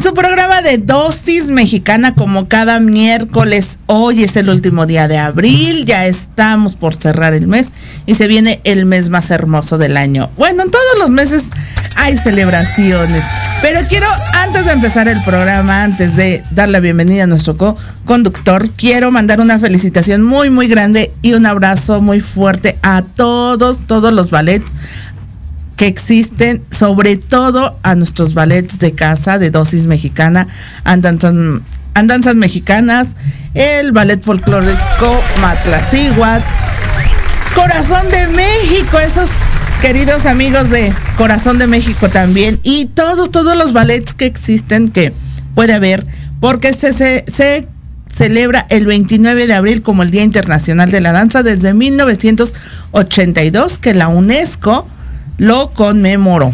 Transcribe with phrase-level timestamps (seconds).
[0.00, 3.78] En su programa de dosis mexicana como cada miércoles.
[3.84, 7.74] Hoy es el último día de abril, ya estamos por cerrar el mes
[8.06, 10.30] y se viene el mes más hermoso del año.
[10.38, 11.44] Bueno, en todos los meses
[11.96, 13.22] hay celebraciones,
[13.60, 14.06] pero quiero
[14.38, 19.38] antes de empezar el programa, antes de dar la bienvenida a nuestro co-conductor, quiero mandar
[19.38, 24.64] una felicitación muy muy grande y un abrazo muy fuerte a todos, todos los ballets
[25.80, 30.46] que existen, sobre todo a nuestros ballets de casa de dosis mexicana,
[30.84, 31.32] andanzas,
[31.94, 33.16] andanzas mexicanas,
[33.54, 36.42] el ballet folclórico Matlaciguat,
[37.54, 39.30] Corazón de México, esos
[39.80, 45.14] queridos amigos de Corazón de México también, y todos, todos los ballets que existen que
[45.54, 46.04] puede haber,
[46.40, 47.66] porque se, se, se
[48.10, 53.94] celebra el 29 de abril como el Día Internacional de la Danza desde 1982, que
[53.94, 54.86] la UNESCO
[55.40, 56.52] lo conmemoró.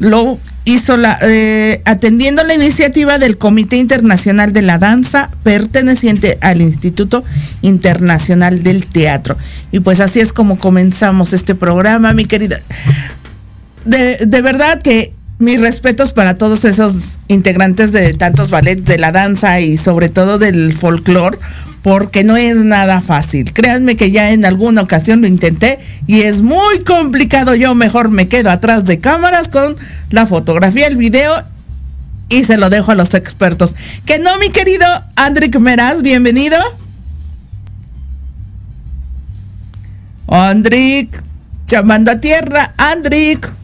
[0.00, 6.60] Lo hizo la, eh, atendiendo la iniciativa del Comité Internacional de la Danza perteneciente al
[6.60, 7.22] Instituto
[7.62, 9.36] Internacional del Teatro.
[9.70, 12.58] Y pues así es como comenzamos este programa, mi querida.
[13.84, 19.10] De, de verdad que mis respetos para todos esos integrantes de tantos ballets de la
[19.10, 21.38] danza y sobre todo del folclore,
[21.82, 23.54] porque no es nada fácil.
[23.54, 27.54] Créanme que ya en alguna ocasión lo intenté y es muy complicado.
[27.54, 29.76] Yo mejor me quedo atrás de cámaras con
[30.10, 31.42] la fotografía, el video
[32.28, 33.74] y se lo dejo a los expertos.
[34.04, 36.58] Que no, mi querido Andrick Meraz, bienvenido.
[40.28, 41.08] Andrick,
[41.66, 43.59] llamando a tierra, Andrick.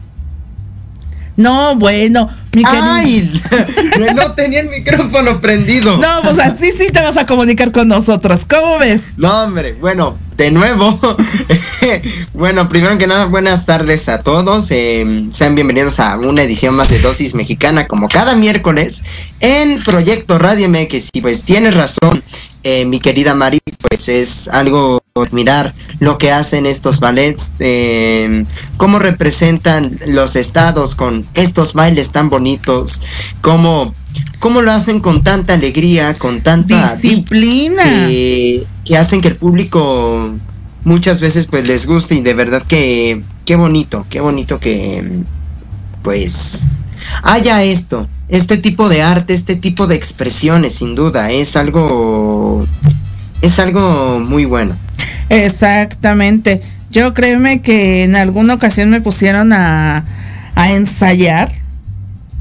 [1.37, 2.83] No, bueno, mi querido.
[2.83, 3.41] ¡Ay!
[4.15, 5.95] no tenía el micrófono prendido.
[5.97, 8.41] No, pues así sí te vas a comunicar con nosotros.
[8.49, 9.13] ¿Cómo ves?
[9.17, 10.99] No, hombre, bueno, de nuevo.
[12.33, 14.71] bueno, primero que nada, buenas tardes a todos.
[14.71, 19.03] Eh, sean bienvenidos a una edición más de Dosis Mexicana, como cada miércoles,
[19.39, 21.09] en Proyecto Radio MX.
[21.13, 22.23] Y pues tienes razón,
[22.63, 28.45] eh, mi querida Mari, pues es algo admirar lo que hacen estos ballets, eh,
[28.77, 33.01] cómo representan los estados con estos bailes tan bonitos,
[33.41, 33.93] cómo,
[34.39, 40.33] cómo lo hacen con tanta alegría, con tanta disciplina, que, que hacen que el público
[40.83, 45.21] muchas veces pues les guste y de verdad que qué bonito, qué bonito que
[46.03, 46.67] pues
[47.23, 52.63] haya esto, este tipo de arte, este tipo de expresiones, sin duda, es algo
[53.41, 54.75] es algo muy bueno.
[55.29, 56.61] Exactamente.
[56.89, 60.03] Yo créeme que en alguna ocasión me pusieron a,
[60.55, 61.51] a ensayar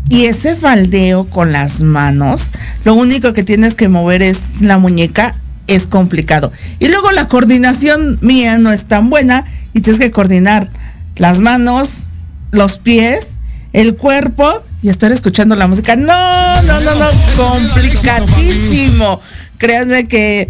[0.09, 2.51] y ese faldeo con las manos,
[2.85, 5.35] lo único que tienes que mover es la muñeca,
[5.67, 6.53] es complicado.
[6.79, 9.45] Y luego la coordinación mía no es tan buena
[9.75, 10.69] y tienes que coordinar
[11.17, 12.05] las manos,
[12.53, 13.27] los pies,
[13.73, 15.97] el cuerpo y estar escuchando la música.
[15.97, 17.07] No, no, no, no,
[17.37, 19.21] complicadísimo.
[19.59, 20.49] Créanme que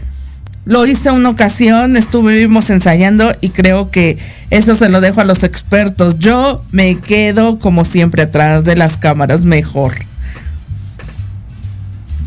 [0.66, 4.18] lo hice una ocasión, estuvimos ensayando y creo que
[4.50, 6.18] eso se lo dejo a los expertos.
[6.18, 9.94] Yo me quedo como siempre atrás de las cámaras mejor.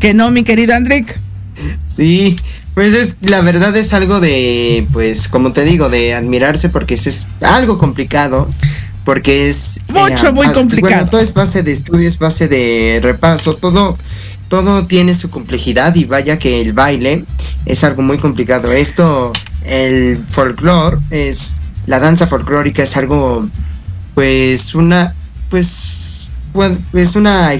[0.00, 1.20] Que no, mi querido Andrick.
[1.84, 2.36] Sí,
[2.72, 7.06] pues es la verdad es algo de, pues como te digo, de admirarse porque es,
[7.06, 8.48] es algo complicado.
[9.04, 9.80] Porque es...
[9.88, 10.94] Mucho, eh, muy a- complicado.
[10.94, 13.98] Bueno, todo es base de estudio, es base de repaso, todo,
[14.50, 17.24] todo tiene su complejidad y vaya que el baile
[17.66, 18.72] es algo muy complicado.
[18.72, 19.32] Esto,
[19.64, 23.48] el folclore es, la danza folclórica es algo,
[24.14, 25.14] pues una,
[25.50, 27.52] pues, pues, es una,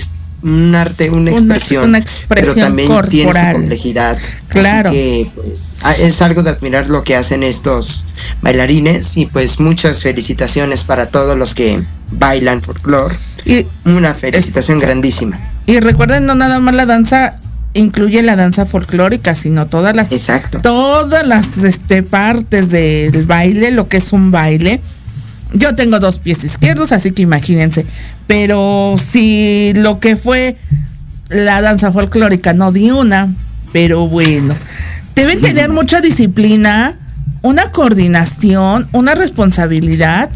[0.43, 4.19] un arte, una expresión, una expresión pero también tiene su complejidad.
[4.49, 4.91] Claro.
[4.91, 8.05] Así que, pues, a- es algo de admirar lo que hacen estos
[8.43, 13.15] bailarines y pues muchas felicitaciones para todos los que bailan folclore.
[13.45, 15.39] Y Una felicitación Es- grandísima.
[15.71, 17.33] Y recuerden, no nada más la danza
[17.75, 20.59] incluye la danza folclórica, sino todas las Exacto.
[20.61, 24.81] todas las este, partes del baile, lo que es un baile.
[25.53, 27.87] Yo tengo dos pies izquierdos, así que imagínense.
[28.27, 30.57] Pero si lo que fue
[31.29, 33.33] la danza folclórica no di una,
[33.73, 34.57] pero bueno.
[35.15, 36.97] Deben tener mucha disciplina,
[37.43, 40.31] una coordinación, una responsabilidad.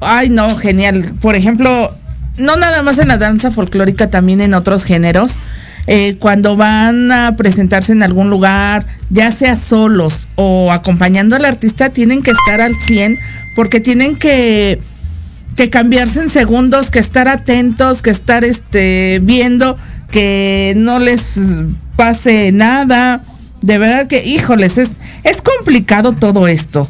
[0.00, 1.04] Ay, no, genial.
[1.20, 1.94] Por ejemplo,
[2.38, 5.36] no nada más en la danza folclórica, también en otros géneros.
[5.88, 11.90] eh, cuando van a presentarse en algún lugar, ya sea solos o acompañando al artista,
[11.90, 13.18] tienen que estar al 100
[13.56, 14.80] porque tienen que,
[15.56, 19.76] que cambiarse en segundos, que estar atentos, que estar este, viendo
[20.12, 21.36] que no les
[21.96, 23.20] pase nada.
[23.62, 26.88] De verdad que, híjoles, es, es complicado todo esto.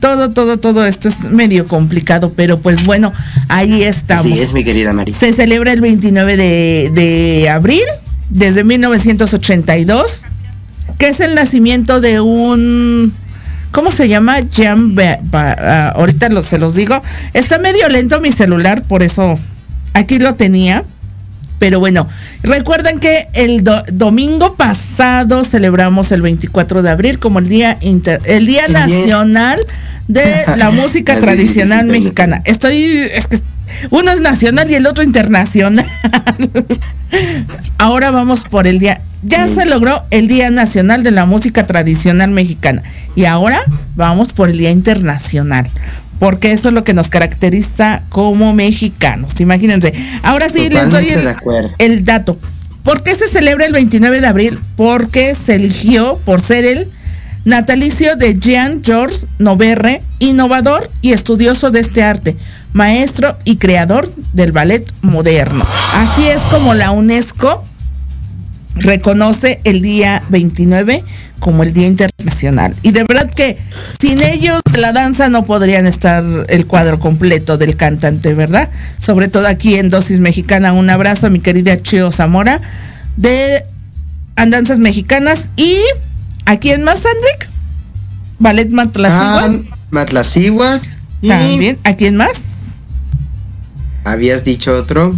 [0.00, 3.12] Todo, todo, todo esto es medio complicado, pero pues bueno,
[3.48, 4.24] ahí estamos.
[4.24, 5.12] Así es, mi querida Mari.
[5.12, 7.82] Se celebra el 29 de, de abril,
[8.30, 10.22] desde 1982,
[10.98, 13.12] que es el nacimiento de un...
[13.72, 14.38] ¿Cómo se llama?
[15.30, 17.00] Ba- ah, ahorita lo- se los digo.
[17.34, 19.38] Está medio lento mi celular, por eso
[19.92, 20.82] aquí lo tenía.
[21.60, 22.08] Pero bueno,
[22.42, 28.20] recuerden que el do- domingo pasado celebramos el 24 de abril como el día inter-
[28.24, 29.60] el día El día- nacional
[30.08, 32.00] de la música tradicional sí, sí, sí.
[32.00, 32.42] mexicana.
[32.46, 33.38] Estoy es que
[33.90, 35.86] uno es nacional y el otro internacional.
[37.78, 39.00] Ahora vamos por el día.
[39.22, 42.82] Ya se logró el Día Nacional de la Música Tradicional Mexicana.
[43.14, 43.60] Y ahora
[43.94, 45.68] vamos por el Día Internacional.
[46.20, 49.40] Porque eso es lo que nos caracteriza como mexicanos.
[49.40, 49.92] Imagínense.
[50.22, 51.34] Ahora sí les doy el,
[51.78, 52.38] el dato.
[52.84, 54.60] ¿Por qué se celebra el 29 de abril?
[54.76, 56.88] Porque se eligió por ser el
[57.44, 62.36] natalicio de Jean Georges Noverre, innovador y estudioso de este arte,
[62.72, 65.66] maestro y creador del ballet moderno.
[65.96, 67.62] Así es como la UNESCO
[68.76, 71.02] reconoce el día 29
[71.40, 72.74] como el Día Internacional.
[72.82, 73.58] Y de verdad que
[74.00, 78.68] sin ellos la danza no podrían estar el cuadro completo del cantante, ¿verdad?
[79.00, 80.72] Sobre todo aquí en Dosis Mexicana.
[80.72, 82.60] Un abrazo a mi querida Chio Zamora
[83.16, 83.64] de
[84.36, 85.50] Andanzas Mexicanas.
[85.56, 85.76] Y
[86.44, 87.48] aquí en más, Andrick,
[88.38, 89.44] Ballet Matlacigua.
[89.44, 90.80] Ah, Matlacigua.
[91.26, 92.38] También, aquí en más.
[94.04, 95.14] habías dicho otro.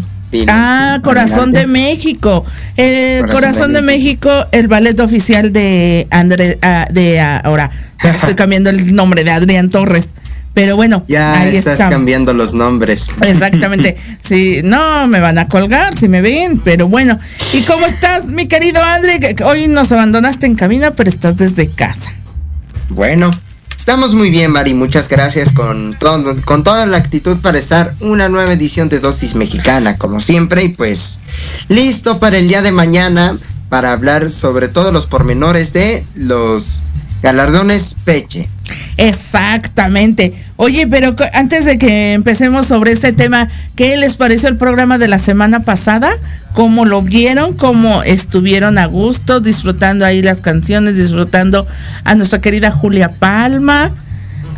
[0.48, 1.66] Ah, Corazón de.
[1.66, 2.44] México.
[2.76, 4.30] El Corazón Corazón, de México.
[4.52, 7.70] el ballet oficial de André, ah, de ah, ahora,
[8.02, 10.14] ya estoy cambiando el nombre de Adrián Torres.
[10.54, 11.92] Pero bueno, Ya ahí estás estamos.
[11.94, 13.08] cambiando los nombres.
[13.22, 13.96] Exactamente.
[14.20, 17.18] Sí, no me van a colgar si me ven, pero bueno.
[17.54, 19.34] ¿Y cómo estás, mi querido André?
[19.44, 22.12] Hoy nos abandonaste en cabina, pero estás desde casa.
[22.90, 23.30] Bueno,
[23.76, 24.74] estamos muy bien, Mari.
[24.74, 29.34] Muchas gracias con, todo, con toda la actitud para estar una nueva edición de Dosis
[29.34, 30.64] Mexicana, como siempre.
[30.64, 31.20] Y pues,
[31.68, 33.36] listo para el día de mañana
[33.68, 36.82] para hablar sobre todos los pormenores de los
[37.22, 38.48] galardones Peche.
[38.96, 40.34] Exactamente.
[40.56, 45.08] Oye, pero antes de que empecemos sobre este tema, ¿qué les pareció el programa de
[45.08, 46.12] la semana pasada?
[46.54, 47.54] ¿Cómo lo vieron?
[47.54, 51.66] ¿Cómo estuvieron a gusto disfrutando ahí las canciones, disfrutando
[52.04, 53.90] a nuestra querida Julia Palma,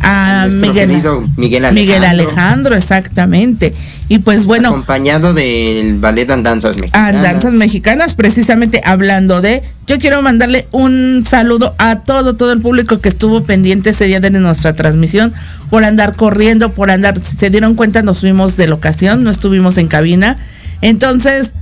[0.05, 0.89] a Miguel,
[1.37, 1.71] Miguel Alejandro.
[1.73, 3.73] Miguel Alejandro, exactamente.
[4.07, 7.23] Y pues bueno, acompañado del ballet Andanzas Mexicanas.
[7.23, 12.99] Danzas Mexicanas, precisamente hablando de, yo quiero mandarle un saludo a todo, todo el público
[12.99, 15.33] que estuvo pendiente ese día de nuestra transmisión,
[15.71, 19.77] por andar corriendo, por andar, si se dieron cuenta, nos fuimos de locación, no estuvimos
[19.77, 20.37] en cabina.
[20.81, 21.53] Entonces,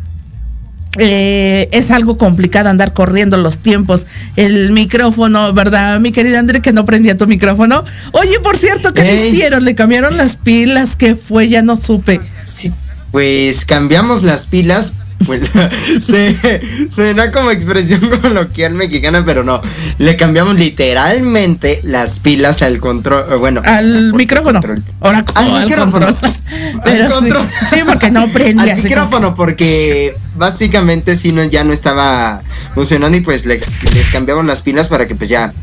[0.98, 6.72] eh, es algo complicado andar corriendo los tiempos, el micrófono, ¿verdad, mi querida André, que
[6.74, 7.84] no prendía tu micrófono?
[8.12, 9.64] Oye, por cierto, ¿qué le hicieron?
[9.66, 10.96] ¿Le cambiaron las pilas?
[10.96, 11.50] ¿Qué fue?
[11.50, 12.20] Ya no supe.
[12.44, 12.72] Sí,
[13.12, 14.98] pues cambiamos las pilas.
[15.26, 15.42] Pues,
[16.02, 19.62] se, suena como expresión coloquial mexicana, pero no.
[19.98, 23.26] Le cambiamos literalmente las pilas al control.
[23.32, 24.60] eh, Bueno, al micrófono.
[24.60, 24.84] control.
[25.00, 26.06] Ahora Al al micrófono.
[26.08, 26.32] control.
[26.74, 27.50] Al Pero sí, control.
[27.70, 28.74] sí, porque no prendía.
[28.74, 32.42] Al micrófono, porque básicamente si no, ya no estaba
[32.74, 33.60] funcionando y pues le-
[33.94, 35.54] les cambiamos las pilas para que pues ya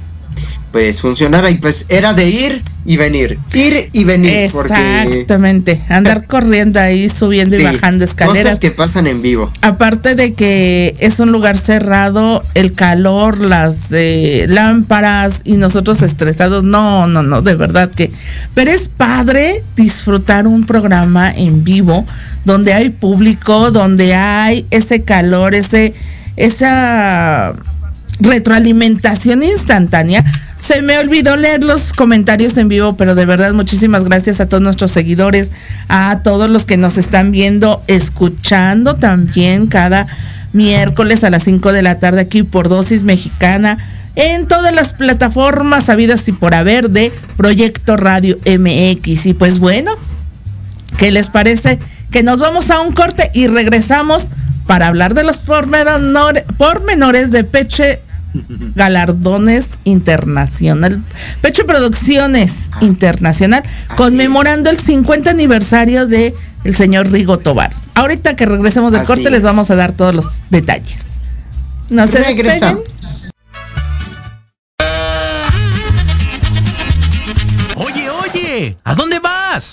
[0.73, 5.83] pues funcionara y pues era de ir y venir, ir y venir, porque Exactamente.
[5.89, 8.43] Andar corriendo ahí, subiendo sí, y bajando escaleras.
[8.43, 9.53] cosas que pasan en vivo.
[9.61, 16.65] Aparte de que es un lugar cerrado, el calor, las eh, lámparas y nosotros estresados,
[16.65, 18.11] no, no, no, de verdad que.
[18.55, 22.07] Pero es padre disfrutar un programa en vivo
[22.45, 25.93] donde hay público, donde hay ese calor, ese,
[26.37, 27.55] esa
[28.21, 30.25] retroalimentación instantánea,
[30.61, 34.62] se me olvidó leer los comentarios en vivo, pero de verdad muchísimas gracias a todos
[34.62, 35.50] nuestros seguidores,
[35.88, 40.07] a todos los que nos están viendo, escuchando también cada
[40.52, 43.79] miércoles a las 5 de la tarde aquí por Dosis Mexicana
[44.17, 49.26] en todas las plataformas habidas y por haber de Proyecto Radio MX.
[49.26, 49.93] Y pues bueno,
[50.99, 51.79] ¿qué les parece?
[52.11, 54.25] Que nos vamos a un corte y regresamos
[54.67, 58.00] para hablar de los pormenores, pormenores de Peche
[58.75, 61.03] Galardones Internacional,
[61.41, 63.63] Peche Producciones Internacional,
[63.97, 66.35] conmemorando el 50 aniversario de
[66.65, 67.71] el señor Rigo Tobar.
[67.95, 69.45] Ahorita que regresemos del Así corte les es.
[69.45, 71.21] vamos a dar todos los detalles.
[71.89, 72.47] No se despeguen.
[72.47, 73.31] Regresamos.
[77.77, 79.73] Oye, oye, ¿a dónde vas?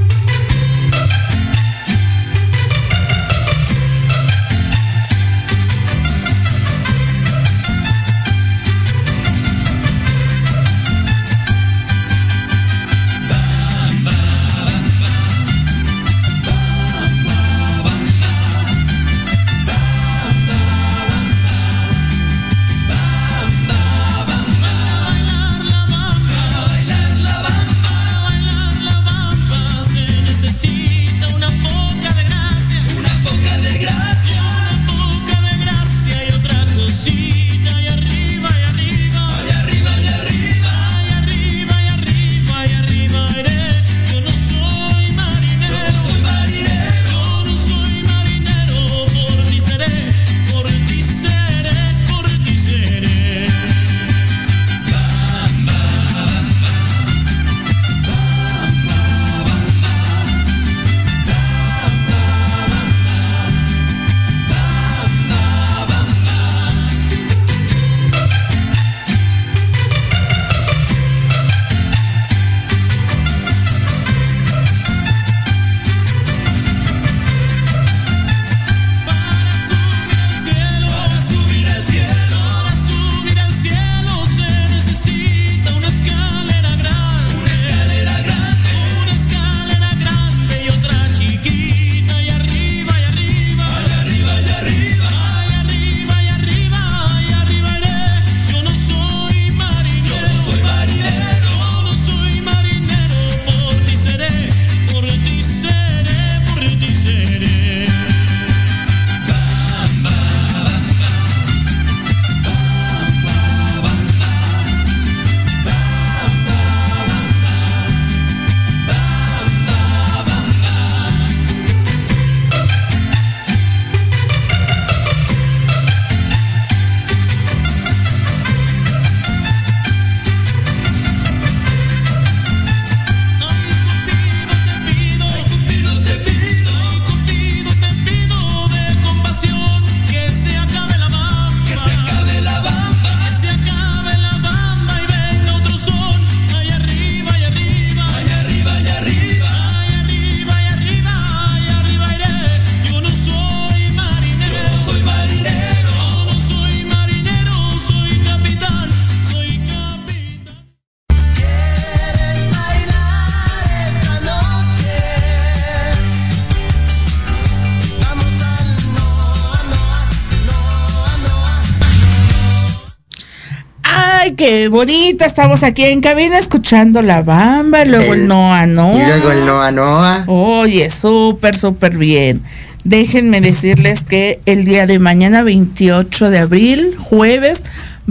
[175.25, 178.93] Estamos aquí en cabina escuchando la bamba, luego el, El- Noa Noa.
[179.01, 180.23] Y luego el Noa Noa.
[180.27, 182.41] Oye, súper, súper bien.
[182.83, 187.63] Déjenme decirles que el día de mañana, 28 de abril, jueves,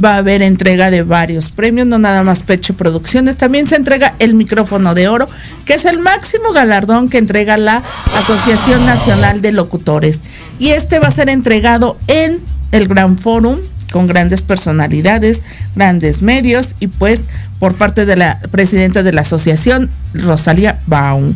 [0.02, 4.14] va a haber entrega de varios premios, no nada más Pecho Producciones, también se entrega
[4.21, 5.29] el micrófono de oro,
[5.67, 7.83] que es el máximo galardón que entrega la
[8.17, 10.21] Asociación Nacional de Locutores.
[10.61, 12.38] Y este va a ser entregado en
[12.71, 13.59] el Gran Fórum
[13.90, 15.42] con grandes personalidades,
[15.75, 17.28] grandes medios y pues
[17.59, 21.35] por parte de la presidenta de la asociación, Rosalía Baum.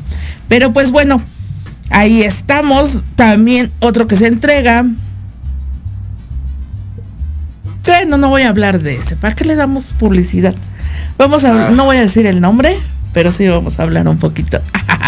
[0.49, 1.23] Pero pues bueno,
[1.90, 3.02] ahí estamos.
[3.16, 4.84] También otro que se entrega.
[7.86, 9.17] Bueno, no voy a hablar de ese.
[9.17, 10.54] ¿Para qué le damos publicidad?
[11.19, 12.76] Vamos a, no voy a decir el nombre,
[13.12, 14.60] pero sí vamos a hablar un poquito.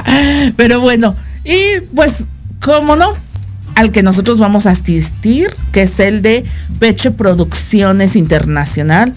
[0.57, 2.25] pero bueno, y pues,
[2.61, 3.15] ¿cómo no?
[3.77, 6.45] Al que nosotros vamos a asistir, que es el de
[6.81, 9.13] Peche Producciones Internacional,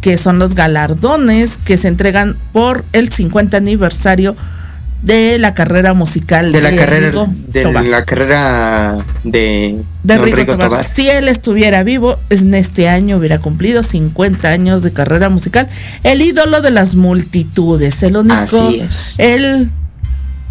[0.00, 4.34] que son los galardones que se entregan por el 50 aniversario
[5.02, 7.86] de la carrera musical De la carrera Rigo de Tobar.
[7.86, 10.68] la carrera de, de don Rigo Rigo Tobar.
[10.70, 10.86] Tobar.
[10.86, 15.68] Si él estuviera vivo, en este año hubiera cumplido 50 años de carrera musical.
[16.02, 19.14] El ídolo de las multitudes, el único, Así es.
[19.18, 19.70] el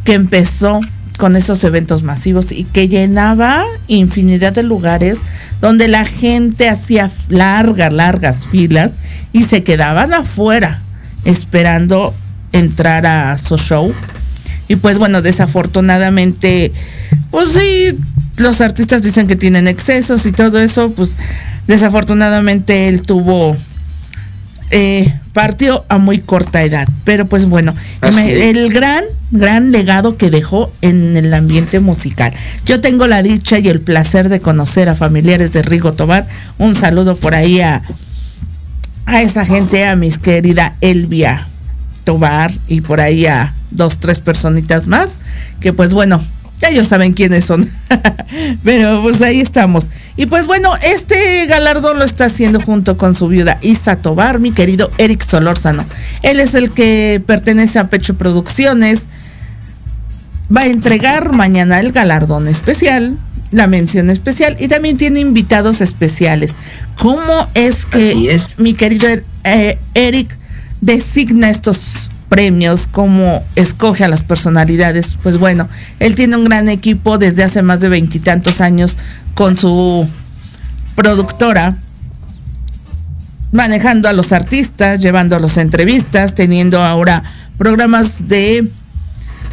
[0.03, 0.79] que empezó
[1.17, 5.19] con esos eventos masivos y que llenaba infinidad de lugares
[5.61, 8.93] donde la gente hacía largas, largas filas
[9.31, 10.81] y se quedaban afuera
[11.23, 12.13] esperando
[12.51, 13.93] entrar a su show.
[14.67, 16.71] Y pues bueno, desafortunadamente,
[17.31, 17.97] pues sí,
[18.37, 21.17] los artistas dicen que tienen excesos y todo eso, pues
[21.67, 23.55] desafortunadamente él tuvo,
[24.71, 26.87] eh, partió a muy corta edad.
[27.03, 32.33] Pero pues bueno, el gran, gran legado que dejó en el ambiente musical.
[32.65, 36.25] Yo tengo la dicha y el placer de conocer a familiares de Rigo Tobar.
[36.57, 37.83] Un saludo por ahí a,
[39.05, 41.49] a esa gente, a mis querida Elvia
[42.05, 45.19] Tobar y por ahí a dos, tres personitas más,
[45.59, 46.21] que pues bueno,
[46.61, 47.69] ya ellos saben quiénes son.
[48.63, 49.87] Pero pues ahí estamos.
[50.17, 54.51] Y pues bueno, este galardón lo está haciendo junto con su viuda Isa Tobar, mi
[54.51, 55.85] querido Eric Solórzano.
[56.21, 59.09] Él es el que pertenece a Pecho Producciones.
[60.55, 63.17] Va a entregar mañana el galardón especial,
[63.51, 66.55] la mención especial y también tiene invitados especiales.
[66.97, 68.59] ¿Cómo es que Así es.
[68.59, 69.07] mi querido
[69.43, 70.37] eh, Eric
[70.81, 75.17] designa estos premios, cómo escoge a las personalidades.
[75.21, 75.67] Pues bueno,
[75.99, 78.97] él tiene un gran equipo desde hace más de veintitantos años
[79.33, 80.07] con su
[80.95, 81.75] productora,
[83.51, 87.23] manejando a los artistas, llevando a los entrevistas, teniendo ahora
[87.57, 88.67] programas de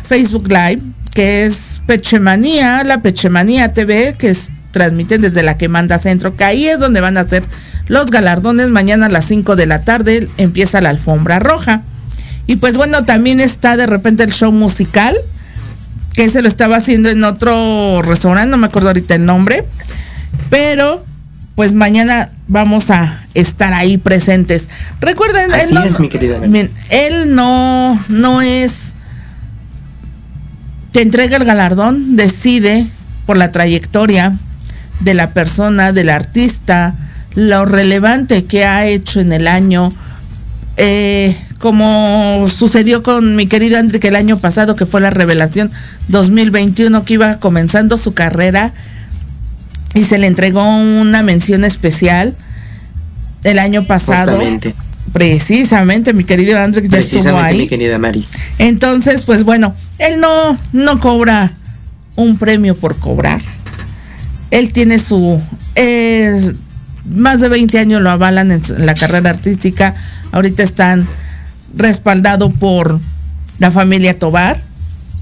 [0.07, 0.83] Facebook Live,
[1.15, 6.45] que es Pechemanía, la Pechemanía TV, que es, transmiten desde la que manda centro, que
[6.45, 7.45] ahí es donde van a hacer
[7.89, 8.69] los galardones.
[8.69, 11.83] Mañana a las 5 de la tarde empieza la alfombra roja.
[12.47, 15.17] Y pues bueno, también está de repente el show musical,
[16.15, 19.65] que se lo estaba haciendo en otro restaurante, no me acuerdo ahorita el nombre,
[20.51, 21.05] pero
[21.55, 24.69] pues mañana vamos a estar ahí presentes.
[25.01, 26.39] Recuerden, Así él no, es, mi querida.
[26.39, 28.95] Bien, él no, no es,
[30.93, 32.87] te entrega el galardón, decide
[33.27, 34.33] por la trayectoria
[35.01, 36.95] de la persona, del artista,
[37.35, 39.89] lo relevante que ha hecho en el año,
[40.77, 45.71] eh, como sucedió con mi querido Enrique el año pasado, que fue la revelación
[46.09, 48.73] 2021, que iba comenzando su carrera
[49.95, 52.35] y se le entregó una mención especial
[53.45, 54.33] el año pasado.
[54.33, 54.75] Justamente.
[55.13, 57.69] Precisamente, mi querido André ya estuvo mi ahí.
[57.69, 58.27] querida Mari.
[58.59, 61.53] Entonces, pues bueno, él no, no cobra
[62.17, 63.41] un premio por cobrar.
[64.51, 65.41] Él tiene su...
[65.77, 66.53] eh,
[67.05, 69.95] más de 20 años lo avalan en, su- en la carrera artística.
[70.33, 71.07] Ahorita están
[71.75, 73.01] respaldado por
[73.59, 74.61] la familia Tobar.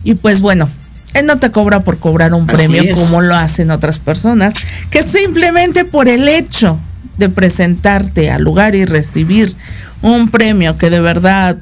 [0.05, 0.69] Y pues bueno,
[1.15, 2.95] él no te cobra por cobrar un Así premio es.
[2.95, 4.55] como lo hacen otras personas,
[4.91, 6.79] que simplemente por el hecho
[7.19, 9.55] de presentarte al lugar y recibir
[10.03, 11.59] un premio que de verdad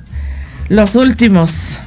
[0.69, 1.79] los últimos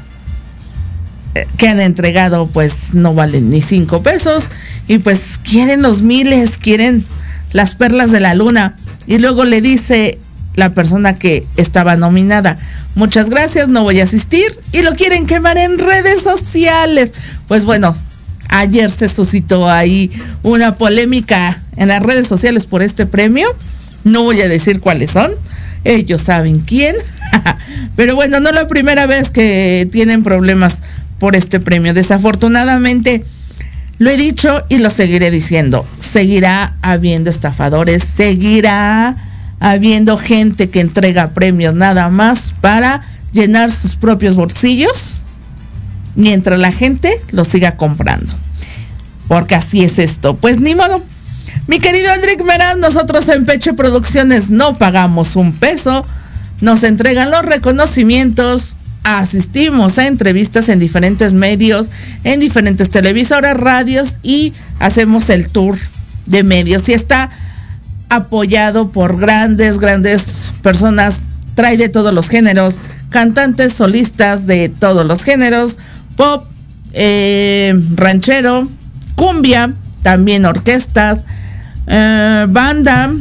[1.36, 4.50] eh, que han entregado pues no valen ni cinco pesos
[4.88, 7.06] y pues quieren los miles, quieren
[7.54, 8.76] las perlas de la luna
[9.08, 10.18] y luego le dice
[10.56, 12.58] la persona que estaba nominada,
[12.96, 17.14] muchas gracias, no voy a asistir y lo quieren quemar en redes sociales.
[17.48, 17.96] Pues bueno,
[18.50, 20.12] ayer se suscitó ahí
[20.44, 23.48] una polémica en las redes sociales por este premio,
[24.04, 25.32] no voy a decir cuáles son,
[25.84, 26.96] ellos saben quién,
[27.96, 30.84] pero bueno, no es la primera vez que tienen problemas
[31.20, 31.94] por este premio.
[31.94, 33.24] Desafortunadamente,
[34.00, 35.86] lo he dicho y lo seguiré diciendo.
[36.00, 39.16] Seguirá habiendo estafadores, seguirá
[39.62, 45.22] habiendo gente que entrega premios nada más para llenar sus propios bolsillos
[46.16, 48.34] mientras la gente lo siga comprando.
[49.28, 50.36] Porque así es esto.
[50.36, 51.02] Pues ni modo.
[51.68, 56.06] Mi querido Enrique Meraz, nosotros en Pecho Producciones no pagamos un peso.
[56.60, 58.76] Nos entregan los reconocimientos.
[59.04, 61.90] Asistimos a entrevistas en diferentes medios,
[62.24, 65.78] en diferentes televisoras, radios y hacemos el tour
[66.26, 66.90] de medios.
[66.90, 67.32] Y está
[68.12, 71.30] apoyado por grandes, grandes personas.
[71.56, 72.76] Trae de todos los géneros,
[73.10, 75.78] cantantes, solistas de todos los géneros,
[76.18, 76.46] pop,
[76.94, 78.68] eh, ranchero,
[79.16, 79.72] cumbia,
[80.04, 81.24] también orquestas,
[81.88, 83.12] eh, banda.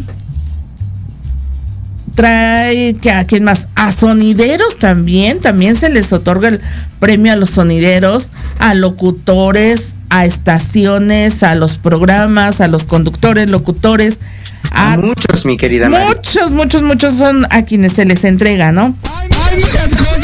[2.17, 6.61] Trae a quién más, a sonideros también, también se les otorga el
[6.99, 14.19] premio a los sonideros, a locutores, a estaciones, a los programas, a los conductores, locutores,
[14.71, 16.07] A muchos, mi querida Mari.
[16.07, 18.95] muchos, muchos, muchos son a quienes se les entrega, ¿no?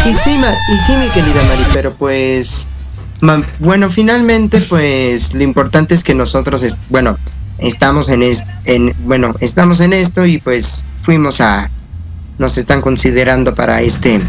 [0.05, 2.67] Y sí, Ma- y sí, mi querida Mari, pero pues.
[3.21, 7.19] ma- bueno, finalmente, pues lo importante es que nosotros, es, bueno,
[7.59, 8.93] estamos en, es- en.
[9.01, 11.69] Bueno, estamos en esto y pues fuimos a.
[12.39, 14.21] Nos están considerando para este.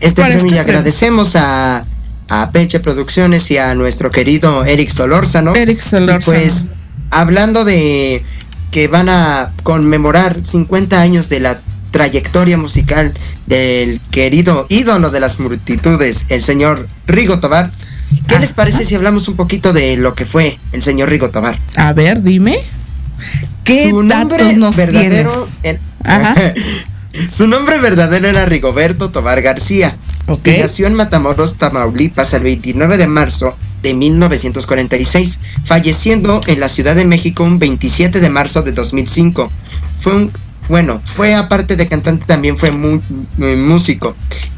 [0.00, 1.84] Este premio este y agradecemos a.
[2.30, 5.54] A Peche Producciones y a nuestro querido Eric Solórzano.
[5.54, 6.20] Eric Solórzano.
[6.38, 6.66] Y pues,
[7.10, 8.22] hablando de
[8.70, 11.58] que van a conmemorar 50 años de la
[11.90, 13.12] trayectoria musical
[13.46, 17.70] del querido ídolo de las multitudes, el señor Rigo Tobar.
[18.26, 21.58] ¿Qué les parece si hablamos un poquito de lo que fue el señor Rigo Tobar?
[21.76, 22.58] A ver, dime.
[23.64, 25.46] ¿Qué Su nombre nos verdadero
[26.04, 26.34] Ajá.
[27.30, 29.96] Su nombre verdadero era Rigoberto Tobar García.
[30.26, 30.46] Ok.
[30.48, 36.94] Y nació en Matamoros, Tamaulipas, el 29 de marzo de 1946, falleciendo en la Ciudad
[36.96, 39.50] de México un 27 de marzo de 2005.
[40.00, 40.30] Fue un,
[40.68, 43.00] bueno, fue aparte de cantante también fue mu-
[43.40, 44.14] eh, músico.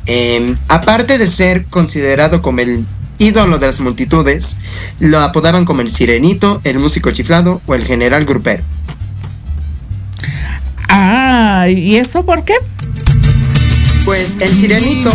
[0.06, 2.84] Eh, aparte de ser considerado como el
[3.18, 4.56] ídolo de las multitudes,
[4.98, 8.62] lo apodaban como el sirenito, el músico chiflado o el general grupero.
[10.88, 12.54] Ah, ¿y eso por qué?
[14.04, 15.12] Pues el sirenito,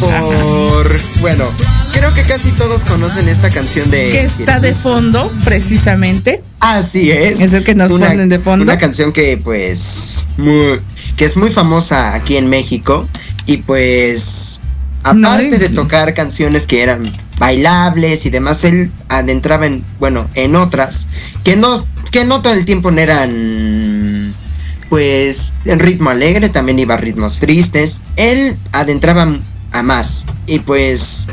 [0.00, 0.98] por.
[1.20, 1.44] Bueno,
[1.92, 4.10] creo que casi todos conocen esta canción de.
[4.10, 6.42] Que está de fondo, precisamente.
[6.60, 7.40] Así es.
[7.40, 8.62] Es el que nos Una- ponen de fondo.
[8.64, 10.24] Una canción que, pues.
[10.36, 10.80] Muy,
[11.16, 13.06] que es muy famosa aquí en México.
[13.46, 14.60] Y pues.
[15.04, 19.84] Aparte de tocar canciones que eran bailables y demás, él adentraba en.
[19.98, 21.06] Bueno, en otras.
[21.44, 21.84] Que no.
[22.10, 24.32] Que no todo el tiempo no eran.
[24.88, 25.52] Pues.
[25.64, 28.00] En ritmo alegre, también iba a ritmos tristes.
[28.16, 29.28] Él adentraba
[29.72, 30.26] a más.
[30.46, 31.28] Y pues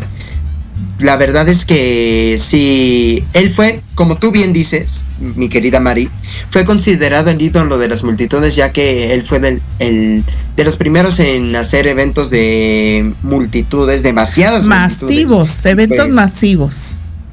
[1.00, 6.10] la verdad es que sí, él fue, como tú bien dices, mi querida Mari,
[6.52, 10.24] fue considerado el ídolo de las multitudes ya que él fue del, el,
[10.56, 15.26] de los primeros en hacer eventos de multitudes, demasiadas multitudes.
[15.30, 16.76] Masivos, eventos Pues, masivos.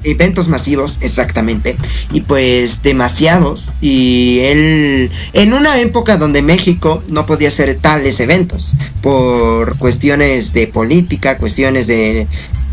[0.03, 1.75] Eventos masivos, exactamente.
[2.11, 3.73] Y pues demasiados.
[3.81, 10.67] Y él, en una época donde México no podía hacer tales eventos, por cuestiones de
[10.67, 12.27] política, cuestiones de...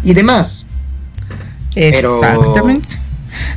[0.04, 0.66] y demás.
[1.74, 2.98] Pero- Exactamente.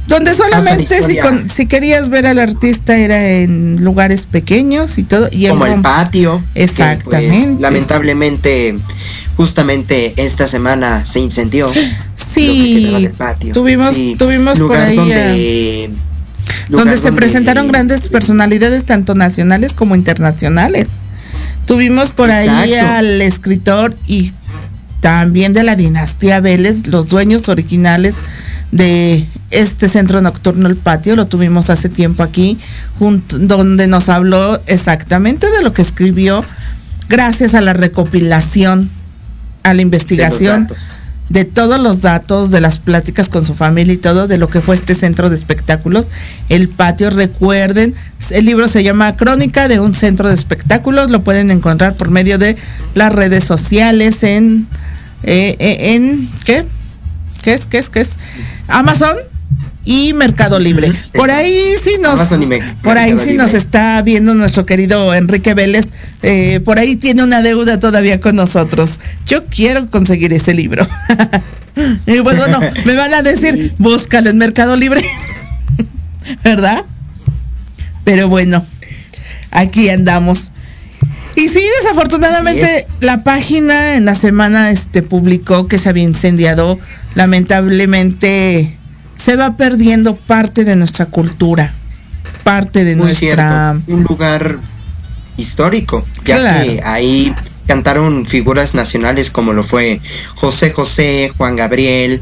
[0.07, 1.23] Donde Pasa la solamente si, historia.
[1.23, 5.29] con- si querías ver al artista era en lugares pequeños y todo.
[5.31, 6.43] Y como el patio.
[6.53, 7.47] que, Exactamente.
[7.47, 8.75] pues, lamentablemente,
[9.37, 11.67] justamente esta semana se incendió.
[11.67, 13.53] lo que quedaba Sí, del patio.
[13.53, 14.95] tuvimos, Sí, tuvimos por ahí.
[14.95, 15.89] donde,
[16.69, 20.87] lugar donde se presentaron grandes personalidades tanto nacionales como internacionales.
[21.65, 24.31] Tuvimos por ahí al escritor y
[24.99, 28.15] también de la dinastía Vélez, los dueños originales
[28.71, 32.57] de este centro nocturno El Patio, lo tuvimos hace tiempo aquí,
[32.97, 36.43] junto, donde nos habló exactamente de lo que escribió
[37.07, 38.89] gracias a la recopilación,
[39.63, 40.67] a la investigación
[41.29, 44.61] de todos los datos, de las pláticas con su familia y todo, de lo que
[44.61, 46.07] fue este centro de espectáculos.
[46.49, 47.95] El patio, recuerden,
[48.29, 52.37] el libro se llama Crónica de un centro de espectáculos, lo pueden encontrar por medio
[52.37, 52.55] de
[52.93, 54.67] las redes sociales en,
[55.23, 56.65] eh, eh, en, ¿qué?
[57.41, 57.65] ¿Qué es?
[57.65, 57.89] ¿Qué es?
[57.89, 58.19] ¿Qué es?
[58.67, 59.17] Amazon
[59.85, 60.93] y Mercado Libre.
[61.13, 62.19] Por ahí sí nos,
[62.81, 65.89] por ahí sí nos está viendo nuestro querido Enrique Vélez.
[66.21, 68.99] eh, por ahí tiene una deuda todavía con nosotros.
[69.25, 70.87] Yo quiero conseguir ese libro.
[72.05, 75.03] y pues bueno, me van a decir, búscalo en Mercado Libre.
[76.43, 76.83] ¿Verdad?
[78.03, 78.65] Pero bueno,
[79.51, 80.51] aquí andamos.
[81.35, 86.79] Y sí, desafortunadamente la página en la semana este publicó que se había incendiado.
[87.15, 88.77] Lamentablemente
[89.23, 91.73] se va perdiendo parte de nuestra cultura,
[92.43, 94.57] parte de Muy nuestra cierto, un lugar
[95.37, 96.63] histórico, ya Claro.
[96.65, 97.33] que ahí
[97.67, 100.01] cantaron figuras nacionales como lo fue
[100.35, 102.19] José José, Juan Gabriel,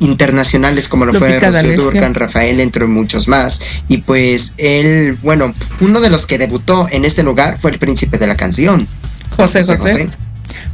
[0.00, 1.76] internacionales como lo fue Rocío.
[1.76, 3.60] Durcan, Rafael, entre muchos más.
[3.88, 8.18] Y pues él, bueno, uno de los que debutó en este lugar fue el príncipe
[8.18, 8.86] de la canción.
[9.36, 10.08] José José.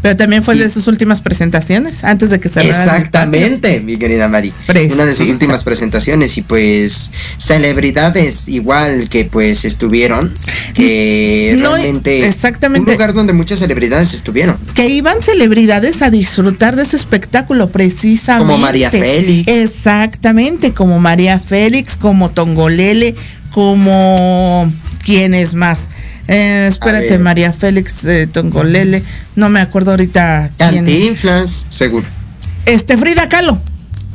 [0.03, 2.71] Pero también fue Y- de sus últimas presentaciones, antes de que patio.
[2.71, 4.53] Exactamente, mi querida Mari.
[4.67, 4.95] Precisa.
[4.95, 10.33] Una de sus últimas presentaciones y pues celebridades igual que pues estuvieron,
[10.75, 12.91] que No, realmente exactamente.
[12.91, 14.57] un lugar donde muchas celebridades estuvieron.
[14.75, 18.47] que iban celebridades a disfrutar de ese espectáculo precisamente.
[18.53, 19.47] Como María Félix.
[19.49, 23.15] Exactamente, como María Félix, como Tongolele,
[23.51, 24.73] como
[25.05, 25.89] quién es más.
[26.29, 27.19] Eh, espérate.
[27.19, 29.03] María Félix, eh, Tongolele,
[29.37, 30.51] no me acuerdo ahorita.
[30.57, 32.07] Cantinflas, seguro.
[32.67, 33.59] Este Frida Kahlo.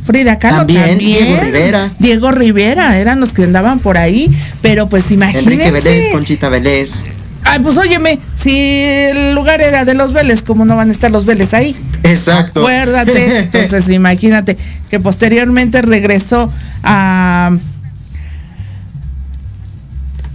[0.05, 1.91] Frida Kahlo También, también, Diego Rivera.
[1.99, 4.29] Diego Rivera, eran los que andaban por ahí,
[4.61, 5.53] pero pues imagínense.
[5.53, 7.05] Enrique Vélez, Conchita Vélez.
[7.45, 11.11] Ay, pues óyeme, si el lugar era de los Vélez, ¿cómo no van a estar
[11.11, 11.75] los Vélez ahí?
[12.03, 12.61] Exacto.
[12.61, 13.39] Acuérdate.
[13.53, 14.57] Entonces, imagínate
[14.89, 16.51] que posteriormente regresó
[16.83, 17.55] a.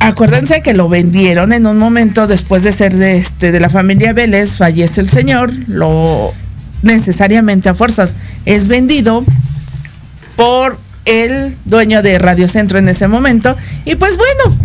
[0.01, 4.13] Acuérdense que lo vendieron en un momento después de ser de este de la familia
[4.13, 6.33] Vélez, fallece el señor, lo
[6.83, 9.25] necesariamente a fuerzas es vendido
[10.37, 14.57] por el dueño de Radio Centro en ese momento y pues bueno,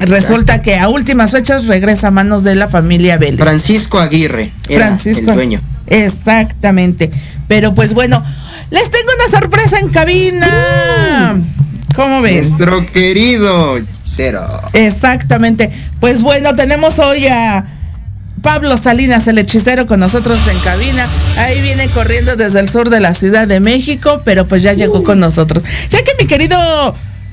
[0.00, 3.40] resulta que a últimas fechas regresa a manos de la familia Vélez.
[3.40, 5.30] Francisco Aguirre era Francisco.
[5.30, 5.60] el dueño.
[5.86, 7.10] Exactamente.
[7.46, 8.24] Pero pues bueno,
[8.70, 11.36] les tengo una sorpresa en cabina.
[11.94, 12.48] ¿Cómo ves?
[12.48, 14.46] Nuestro querido Cero.
[14.72, 15.70] Exactamente.
[16.00, 17.64] Pues bueno, tenemos hoy a
[18.42, 21.06] Pablo Salinas, el hechicero, con nosotros en cabina.
[21.38, 25.04] Ahí viene corriendo desde el sur de la Ciudad de México, pero pues ya llegó
[25.04, 25.62] con nosotros.
[25.90, 26.58] Ya que mi querido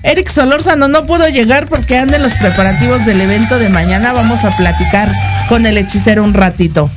[0.04, 4.44] Eric Solórzano no pudo llegar porque anda en los preparativos del evento de mañana, vamos
[4.46, 5.12] a platicar
[5.50, 6.90] con el hechicero un ratito.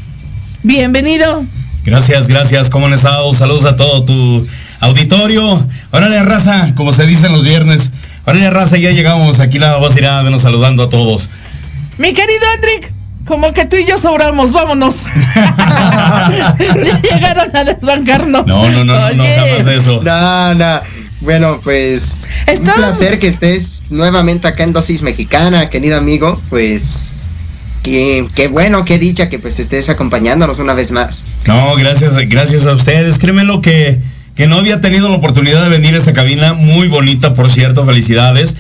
[0.62, 1.44] Bienvenido.
[1.84, 2.70] Gracias, gracias.
[2.70, 3.32] ¿Cómo han estado?
[3.34, 4.46] Saludos a todo tu
[4.82, 5.66] auditorio.
[5.90, 7.90] Órale, raza, como se dice en los viernes.
[8.26, 9.40] Órale, raza, ya llegamos.
[9.40, 11.28] Aquí la voz irá venos saludando a todos.
[11.98, 12.92] Mi querido Andrick,
[13.24, 14.96] como que tú y yo sobramos, vámonos.
[15.34, 18.46] ya llegaron a desbancarnos.
[18.46, 20.00] No, no, no, no, no, Oye, jamás de eso.
[20.02, 20.80] No, no.
[21.20, 26.40] Bueno, pues un Estamos- placer que estés nuevamente acá en Dosis Mexicana, querido amigo.
[26.50, 27.14] Pues
[27.84, 31.28] qué, qué bueno, qué dicha que pues estés acompañándonos una vez más.
[31.46, 33.18] No, gracias, gracias a ustedes.
[33.20, 34.00] Créeme lo que,
[34.34, 37.84] que no había tenido la oportunidad de venir a esta cabina, muy bonita, por cierto,
[37.84, 38.56] felicidades.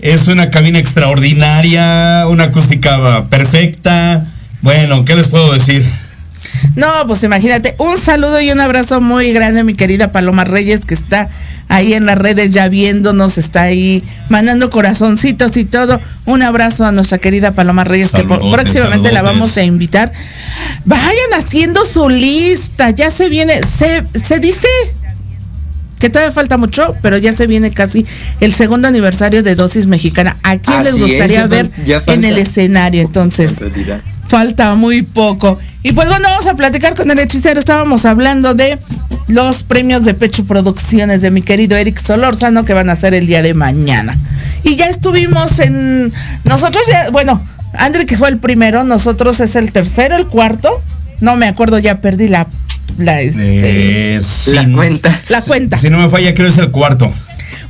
[0.00, 4.26] Es una cabina extraordinaria, una acústica perfecta.
[4.62, 5.84] Bueno, ¿qué les puedo decir?
[6.76, 10.84] No, pues imagínate, un saludo y un abrazo muy grande a mi querida Paloma Reyes
[10.84, 11.28] que está
[11.68, 16.00] ahí en las redes ya viéndonos, está ahí mandando corazoncitos y todo.
[16.26, 20.12] Un abrazo a nuestra querida Paloma Reyes que Saludotes, próximamente la vamos a invitar.
[20.84, 24.68] Vayan haciendo su lista, ya se viene, se, se dice
[25.98, 28.04] que todavía falta mucho, pero ya se viene casi
[28.40, 30.36] el segundo aniversario de Dosis Mexicana.
[30.42, 31.70] ¿A quién les Así gustaría ver
[32.06, 33.52] en el escenario entonces?
[34.38, 35.60] Falta muy poco.
[35.84, 37.60] Y pues bueno, vamos a platicar con el hechicero.
[37.60, 38.80] Estábamos hablando de
[39.28, 43.28] los premios de Pecho Producciones de mi querido Eric Solórzano que van a ser el
[43.28, 44.12] día de mañana.
[44.64, 46.12] Y ya estuvimos en.
[46.42, 47.10] Nosotros ya.
[47.10, 47.40] Bueno,
[47.74, 50.82] André que fue el primero, nosotros es el tercero, el cuarto.
[51.20, 52.48] No me acuerdo, ya perdí la.
[52.98, 54.20] La, este, Eh,
[54.52, 55.20] La si- cuenta.
[55.28, 55.76] la cuenta.
[55.76, 57.12] Si no me falla, creo es el cuarto.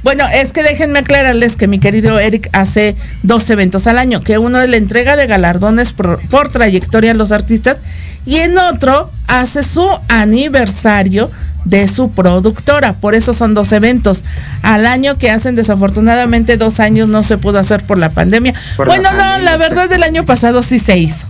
[0.04, 4.36] Bueno, es que déjenme aclararles que mi querido Eric hace dos eventos al año, que
[4.36, 7.78] uno es la entrega de galardones por, por trayectoria a los artistas
[8.26, 11.30] y en otro hace su aniversario
[11.64, 12.92] de su productora.
[12.92, 14.22] Por eso son dos eventos
[14.62, 18.52] al año que hacen desafortunadamente dos años no se pudo hacer por la pandemia.
[18.76, 21.26] Por la bueno, no, pandemia, la verdad del año pasado sí se hizo.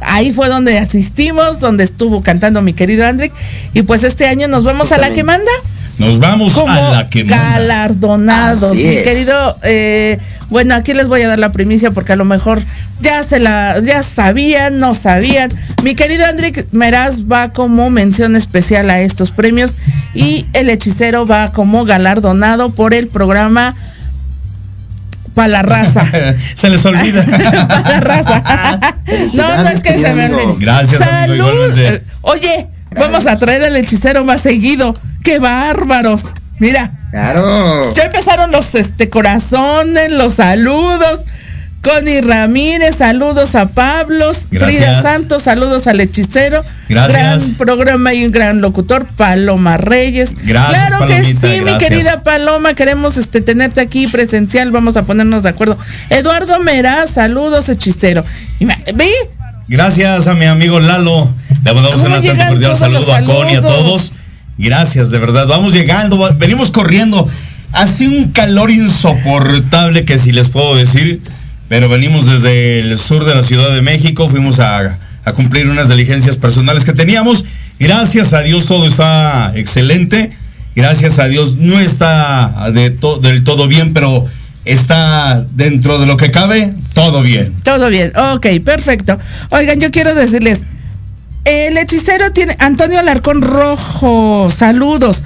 [0.00, 3.32] Ahí fue donde asistimos, donde estuvo cantando mi querido Andrick.
[3.74, 5.52] Y pues este año nos vamos a la que manda
[5.98, 8.62] Nos vamos como a la que galardonados.
[8.72, 9.02] Así Mi es.
[9.02, 10.18] querido, eh,
[10.50, 12.62] bueno, aquí les voy a dar la primicia porque a lo mejor
[13.00, 15.50] ya se la, ya sabían, no sabían.
[15.82, 19.72] Mi querido Andrick Meraz va como mención especial a estos premios
[20.14, 23.74] y el hechicero va como galardonado por el programa
[25.34, 26.04] para la raza.
[26.54, 27.24] Se les olvida.
[27.68, 28.42] Pa' la raza.
[29.34, 30.56] no, no es que se me olvide.
[30.58, 31.46] Gracias, Salud.
[32.22, 34.96] Oye, vamos a traer al hechicero más seguido.
[35.28, 36.22] ¡Qué bárbaros!
[36.58, 37.92] Mira, Claro.
[37.92, 41.26] ya empezaron los este corazones, los saludos.
[41.82, 44.32] Connie Ramírez, saludos a Pablo.
[44.32, 45.02] Frida.
[45.02, 46.64] Santos, saludos al hechicero.
[46.88, 47.12] Gracias.
[47.12, 50.30] Gran programa y un gran locutor, Paloma Reyes.
[50.44, 55.42] Gracias, claro que sí, mi querida Paloma, queremos este tenerte aquí presencial, vamos a ponernos
[55.42, 55.76] de acuerdo.
[56.08, 58.24] Eduardo Meraz, saludos, hechicero.
[58.60, 59.10] Y ¿Ve?
[59.68, 61.30] Gracias a mi amigo Lalo.
[61.64, 63.76] Le mandamos ¿Cómo un cordial saludo a Connie, a saludos?
[63.76, 64.12] todos.
[64.58, 65.46] Gracias, de verdad.
[65.46, 67.28] Vamos llegando, venimos corriendo.
[67.72, 71.20] Hace un calor insoportable que si les puedo decir,
[71.68, 75.88] pero venimos desde el sur de la Ciudad de México, fuimos a, a cumplir unas
[75.88, 77.44] diligencias personales que teníamos.
[77.78, 80.32] Gracias a Dios todo está excelente.
[80.74, 82.90] Gracias a Dios no está de
[83.22, 84.26] del todo bien, pero
[84.64, 87.52] está dentro de lo que cabe, todo bien.
[87.64, 89.18] Todo bien, ok, perfecto.
[89.50, 90.60] Oigan, yo quiero decirles,
[91.48, 95.24] el hechicero tiene, Antonio Alarcón Rojo, saludos.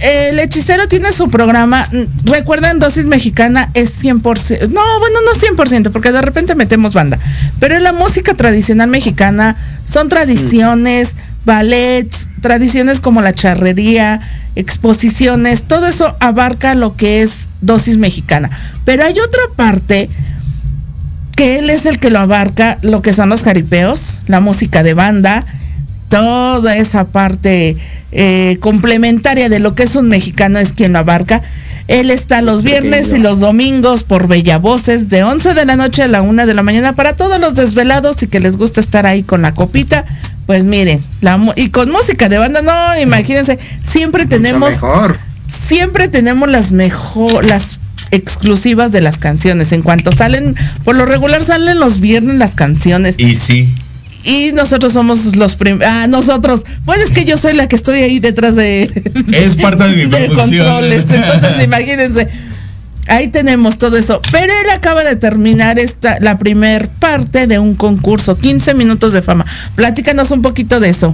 [0.00, 5.92] El hechicero tiene su programa, mm, recuerden, dosis mexicana es 100%, no, bueno, no 100%,
[5.92, 7.20] porque de repente metemos banda,
[7.60, 9.56] pero es la música tradicional mexicana,
[9.88, 11.12] son tradiciones,
[11.44, 14.20] ballets, tradiciones como la charrería,
[14.56, 18.50] exposiciones, todo eso abarca lo que es dosis mexicana.
[18.84, 20.10] Pero hay otra parte
[21.42, 25.44] él es el que lo abarca, lo que son los jaripeos, la música de banda,
[26.08, 27.76] toda esa parte
[28.12, 31.42] eh, complementaria de lo que es un mexicano es quien lo abarca.
[31.88, 36.02] Él está los viernes y los domingos por Bella Voces de 11 de la noche
[36.02, 39.06] a la 1 de la mañana para todos los desvelados y que les gusta estar
[39.06, 40.04] ahí con la copita.
[40.46, 45.16] Pues miren, la, y con música de banda, no, imagínense, siempre tenemos mejor.
[45.48, 47.78] siempre tenemos las mejor las
[48.12, 49.72] exclusivas de las canciones.
[49.72, 53.16] En cuanto salen, por lo regular salen los viernes las canciones.
[53.18, 53.74] Y sí.
[54.24, 55.88] Y nosotros somos los primeros.
[55.90, 56.64] Ah, nosotros.
[56.84, 58.82] Pues es que yo soy la que estoy ahí detrás de.
[59.32, 60.38] Es parte de mi producción.
[60.38, 61.04] controles.
[61.10, 62.28] Entonces, imagínense.
[63.08, 64.20] Ahí tenemos todo eso.
[64.30, 69.22] Pero él acaba de terminar esta, la primer parte de un concurso, 15 minutos de
[69.22, 69.44] fama.
[69.74, 71.12] Platícanos un poquito de eso.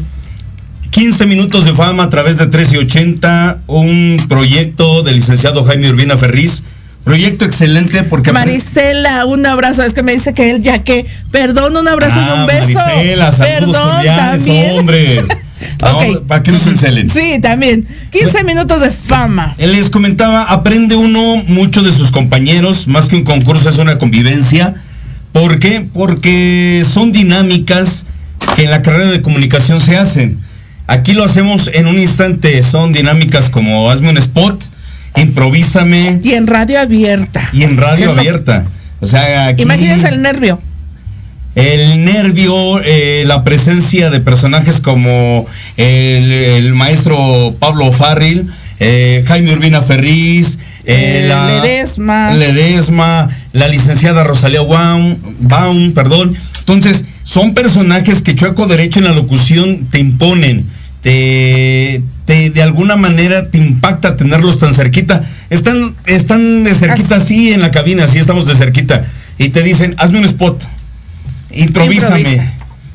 [0.90, 6.62] 15 minutos de fama a través de 1380, un proyecto del licenciado Jaime Urbina Ferriz.
[7.08, 8.32] Proyecto excelente porque...
[8.32, 9.82] Marisela, un abrazo.
[9.82, 11.06] Es que me dice que él ya que.
[11.30, 12.78] Perdón, un abrazo y Ah, un beso.
[12.84, 14.78] Marisela, saludos Perdón, cordiales, también.
[14.78, 15.24] hombre.
[15.80, 17.08] No, para que no se encelen.
[17.10, 17.86] Sí, también.
[18.10, 19.54] 15 minutos de fama.
[19.58, 23.98] Él les comentaba, aprende uno mucho de sus compañeros, más que un concurso es una
[23.98, 24.74] convivencia.
[25.32, 25.86] ¿Por qué?
[25.92, 28.04] Porque son dinámicas
[28.54, 30.38] que en la carrera de comunicación se hacen.
[30.86, 34.62] Aquí lo hacemos en un instante, son dinámicas como hazme un spot,
[35.16, 37.42] improvísame Y en radio abierta.
[37.52, 38.64] y en radio abierta.
[39.00, 40.60] O sea, aquí Imagínense el nervio.
[41.54, 49.52] el nervio, eh, la presencia de personajes como el, el maestro Pablo Farril, eh, Jaime
[49.52, 50.58] Urbina Ferriz,
[50.90, 52.32] Eh, la, Ledesma.
[52.34, 56.34] Ledesma, la licenciada Rosalía Baum, Baum, perdón.
[56.60, 60.64] Entonces, son personajes que chueco derecho en la locución te imponen,
[61.02, 65.22] te, te- de alguna manera te impacta tenerlos tan cerquita.
[65.48, 69.02] Están, están de cerquita así en la cabina, así estamos de cerquita.
[69.38, 70.62] Y te dicen, hazme un spot.
[71.50, 72.20] Improvísame.
[72.20, 72.52] Improvisa.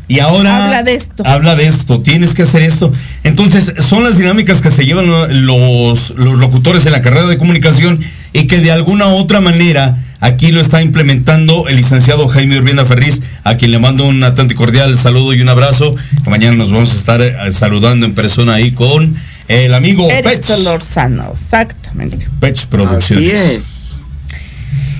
[0.08, 1.26] Y ahora Habla de esto.
[1.26, 2.94] Habla de esto, tienes que hacer esto.
[3.24, 5.08] Entonces, son las dinámicas que se llevan
[5.48, 8.00] los, los locutores en la carrera de comunicación
[8.34, 12.86] y que de alguna u otra manera aquí lo está implementando el licenciado Jaime Urbina
[12.86, 15.96] Ferriz, a quien le mando un atento y cordial saludo y un abrazo.
[16.26, 19.16] Mañana nos vamos a estar eh, saludando en persona ahí con
[19.50, 22.26] el amigo Eric Pech, Solorzano, exactamente.
[22.40, 23.34] Pech Producciones.
[23.34, 24.00] Así es.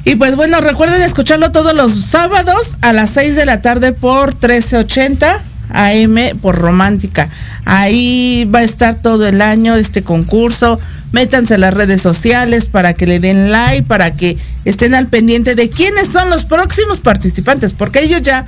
[0.06, 4.34] Y pues bueno, recuerden escucharlo todos los sábados a las 6 de la tarde por
[4.34, 5.42] 1380
[5.74, 7.30] AM por Romántica.
[7.66, 10.80] Ahí va a estar todo el año este concurso.
[11.12, 15.56] Métanse a las redes sociales para que le den like, para que estén al pendiente
[15.56, 18.46] de quiénes son los próximos participantes, porque ellos ya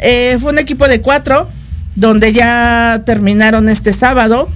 [0.00, 1.48] eh, fue un equipo de cuatro
[1.96, 4.48] donde ya terminaron este sábado,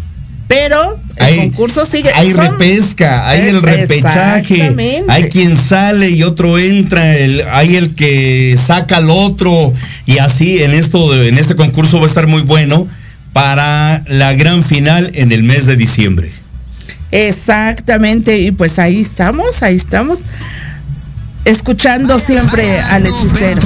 [0.49, 2.11] pero el Hay, concurso sigue.
[2.15, 5.05] hay Son- repesca, hay el repechaje, Exactamente.
[5.13, 9.75] hay quien sale y otro entra, el- hay el que saca al otro
[10.07, 12.89] y así en esto, de- en este concurso va a estar muy bueno
[13.35, 16.33] para la gran final en el mes de diciembre.
[17.11, 20.21] Exactamente, y pues ahí estamos, ahí estamos,
[21.45, 23.61] escuchando siempre al hechicero.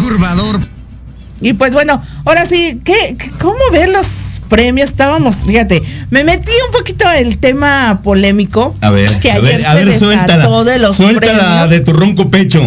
[1.40, 4.06] Y pues bueno, ahora sí, ¿qué, qué- ¿cómo ven los
[4.48, 4.88] premios?
[4.90, 5.82] Estábamos, fíjate,
[6.12, 8.76] me metí un poquito el tema polémico.
[8.82, 10.64] A ver, que a ayer a se ver, desató suéltala.
[10.64, 11.70] de los suéltala premios.
[11.70, 12.60] de tu ronco pecho.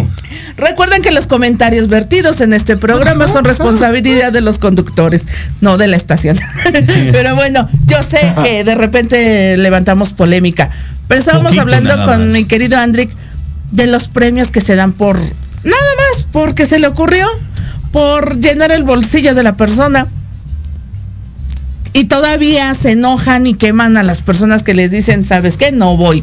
[0.56, 5.26] Recuerden que los comentarios vertidos en este programa son responsabilidad de los conductores,
[5.60, 6.36] no de la estación.
[7.12, 10.68] Pero bueno, yo sé que de repente levantamos polémica.
[11.06, 13.10] Pero estábamos hablando con mi querido Andrick
[13.70, 17.28] de los premios que se dan por nada más, porque se le ocurrió,
[17.92, 20.08] por llenar el bolsillo de la persona.
[21.96, 25.72] Y todavía se enojan y queman a las personas que les dicen, ¿sabes qué?
[25.72, 26.22] No voy.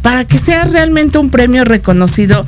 [0.00, 2.46] Para que sea realmente un premio reconocido,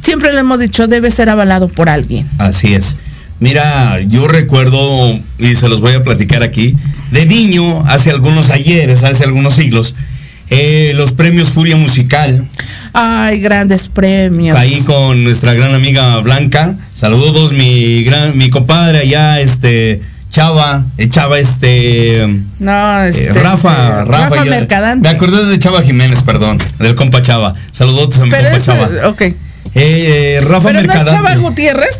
[0.00, 2.28] siempre lo hemos dicho, debe ser avalado por alguien.
[2.38, 2.96] Así es.
[3.40, 6.76] Mira, yo recuerdo, y se los voy a platicar aquí,
[7.10, 9.96] de niño, hace algunos ayeres, hace algunos siglos,
[10.50, 12.46] eh, los premios Furia Musical,
[12.92, 14.56] Ay, grandes premios.
[14.56, 16.76] ahí con nuestra gran amiga Blanca.
[16.94, 20.00] Saludos, mi gran, mi compadre allá, este,
[20.38, 22.26] Chava, eh, Chava, este,
[22.58, 25.08] No, eh, este, Rafa, este, Rafa, ya- Mercadante.
[25.08, 27.54] Me acordé de Chava Jiménez, perdón, del compa Chava.
[27.70, 29.08] Saludos a mi Pero compa ese- Chava.
[29.10, 29.20] ok.
[29.22, 29.36] Eh,
[29.76, 31.10] eh, Rafa Pero no es Mercadante.
[31.12, 31.98] Chava Gutiérrez.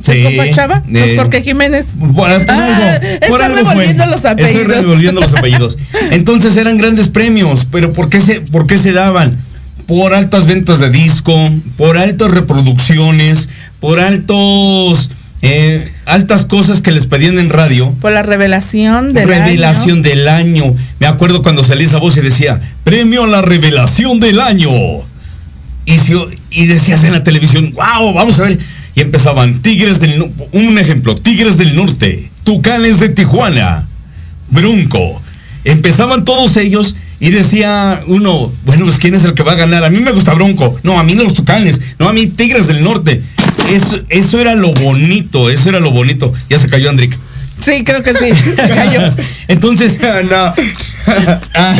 [0.00, 0.82] Sí, ¿El compa Chava?
[0.88, 1.86] Pues eh, porque Jiménez.
[1.98, 3.64] Por, por Ah, algo, está por algo fue.
[3.70, 4.60] revolviendo los apellidos.
[4.62, 5.78] Estoy revolviendo los apellidos.
[6.12, 9.36] Entonces eran grandes premios, pero ¿por qué se, por qué se daban?
[9.88, 11.34] Por altas ventas de disco,
[11.76, 13.48] por altas reproducciones,
[13.80, 15.10] por altos
[15.42, 17.92] eh, altas cosas que les pedían en radio.
[18.00, 20.02] Por la revelación del revelación año.
[20.02, 20.74] del año.
[20.98, 24.70] Me acuerdo cuando salía esa voz y decía, premio a la revelación del año.
[25.84, 26.14] Y, si-
[26.50, 28.58] y decías en la televisión, wow, vamos a ver.
[28.94, 33.86] Y empezaban Tigres del No- un ejemplo, Tigres del Norte, Tucanes de Tijuana,
[34.50, 35.22] Bronco.
[35.64, 39.84] Empezaban todos ellos y decía uno, bueno, pues quién es el que va a ganar.
[39.84, 40.76] A mí me gusta Bronco.
[40.82, 41.80] No, a mí los Tucanes.
[41.98, 43.22] No, a mí Tigres del Norte.
[43.70, 46.32] Eso, eso era lo bonito, eso era lo bonito.
[46.48, 47.16] Ya se cayó Andrick.
[47.64, 48.54] Sí, creo que sí.
[48.56, 49.00] Cayó.
[49.48, 49.98] Entonces,
[50.30, 50.50] no.
[51.54, 51.76] Ah,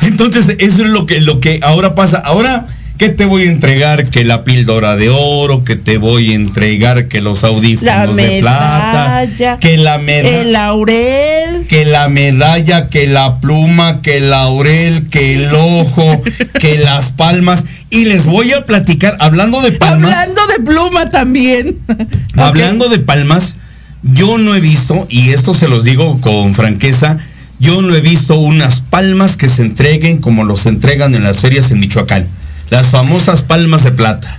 [0.00, 2.16] entonces, eso es lo que, lo que ahora pasa.
[2.16, 2.66] Ahora,
[2.96, 4.08] ¿qué te voy a entregar?
[4.08, 8.40] Que la píldora de oro, que te voy a entregar que los La audífonos de
[8.40, 9.28] plata,
[9.60, 10.40] que la medalla.
[10.40, 11.66] El laurel.
[11.68, 16.22] Que la medalla, que la pluma, que el laurel, que el ojo,
[16.58, 17.66] que las palmas.
[17.90, 20.12] Y les voy a platicar, hablando de palmas.
[20.14, 21.76] Hablando de pluma también.
[22.36, 23.56] Hablando de palmas,
[24.02, 27.18] yo no he visto, y esto se los digo con franqueza,
[27.58, 31.70] yo no he visto unas palmas que se entreguen como los entregan en las ferias
[31.72, 32.26] en Michoacán.
[32.70, 34.38] Las famosas palmas de plata.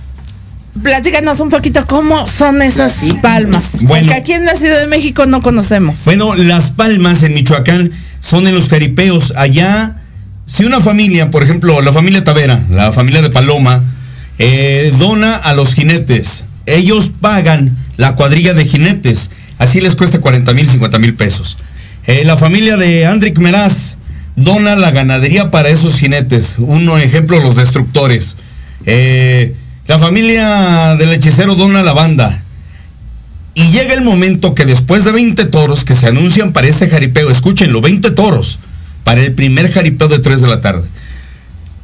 [0.82, 3.82] Platícanos un poquito cómo son esas palmas.
[3.82, 4.06] Bueno.
[4.06, 6.00] Porque aquí en la Ciudad de México no conocemos.
[6.06, 9.34] Bueno, las palmas en Michoacán son en los jaripeos.
[9.36, 9.96] Allá,
[10.44, 13.82] si una familia, por ejemplo, la familia Tavera, la familia de Paloma,
[14.38, 19.30] eh, dona a los jinetes, ellos pagan la cuadrilla de jinetes.
[19.58, 21.58] Así les cuesta 40 mil, 50 mil pesos.
[22.06, 23.96] Eh, la familia de Andrick Meraz
[24.34, 26.56] dona la ganadería para esos jinetes.
[26.58, 28.36] Uno ejemplo, los destructores.
[28.86, 29.54] Eh,
[29.86, 32.42] la familia del hechicero dona la banda.
[33.54, 37.30] Y llega el momento que después de 20 toros que se anuncian para ese jaripeo,
[37.30, 38.58] escúchenlo, 20 toros
[39.04, 40.86] para el primer jaripeo de 3 de la tarde.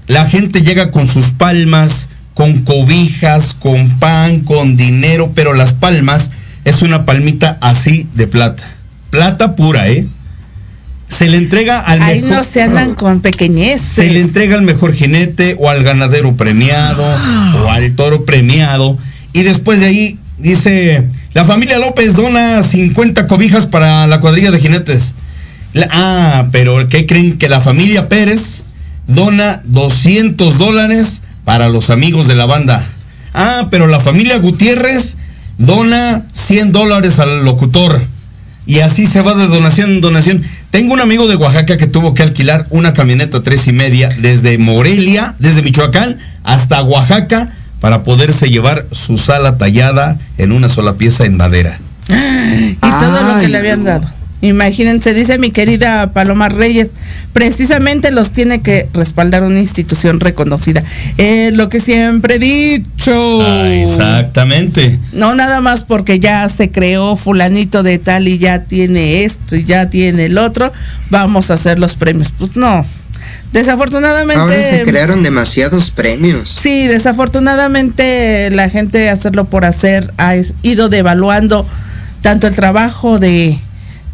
[0.07, 6.31] La gente llega con sus palmas, con cobijas, con pan, con dinero, pero las palmas
[6.65, 8.63] es una palmita así de plata.
[9.11, 10.07] Plata pura, ¿eh?
[11.09, 13.81] Se le entrega al Ahí mejor- no se andan con pequeñeces.
[13.89, 17.03] se le entrega al mejor jinete o al ganadero premiado
[17.65, 18.99] o al toro premiado.
[19.33, 24.59] Y después de ahí dice, la familia López dona 50 cobijas para la cuadrilla de
[24.61, 25.13] jinetes.
[25.79, 27.39] La- ah, pero ¿qué creen?
[27.39, 28.65] Que la familia Pérez
[29.07, 32.85] dona 200 dólares para los amigos de la banda.
[33.33, 35.17] Ah, pero la familia Gutiérrez
[35.57, 38.03] dona 100 dólares al locutor.
[38.67, 40.43] Y así se va de donación en donación.
[40.71, 44.59] Tengo un amigo de Oaxaca que tuvo que alquilar una camioneta tres y media desde
[44.59, 47.51] Morelia, desde Michoacán hasta Oaxaca
[47.81, 51.79] para poderse llevar su sala tallada en una sola pieza en madera.
[52.11, 54.18] Y todo lo que le habían dado.
[54.41, 56.93] Imagínense, dice mi querida Paloma Reyes,
[57.33, 60.85] precisamente los tiene que respaldar una institución reconocida.
[61.17, 63.43] Eh, lo que siempre he dicho.
[63.43, 64.99] Ah, exactamente.
[65.13, 69.65] No nada más porque ya se creó fulanito de tal y ya tiene esto y
[69.65, 70.73] ya tiene el otro,
[71.11, 72.33] vamos a hacer los premios.
[72.39, 72.87] Pues no.
[73.53, 74.41] Desafortunadamente.
[74.41, 76.49] Ahora se crearon demasiados premios.
[76.49, 81.67] Sí, desafortunadamente la gente hacerlo por hacer ha ido devaluando
[82.21, 83.59] tanto el trabajo de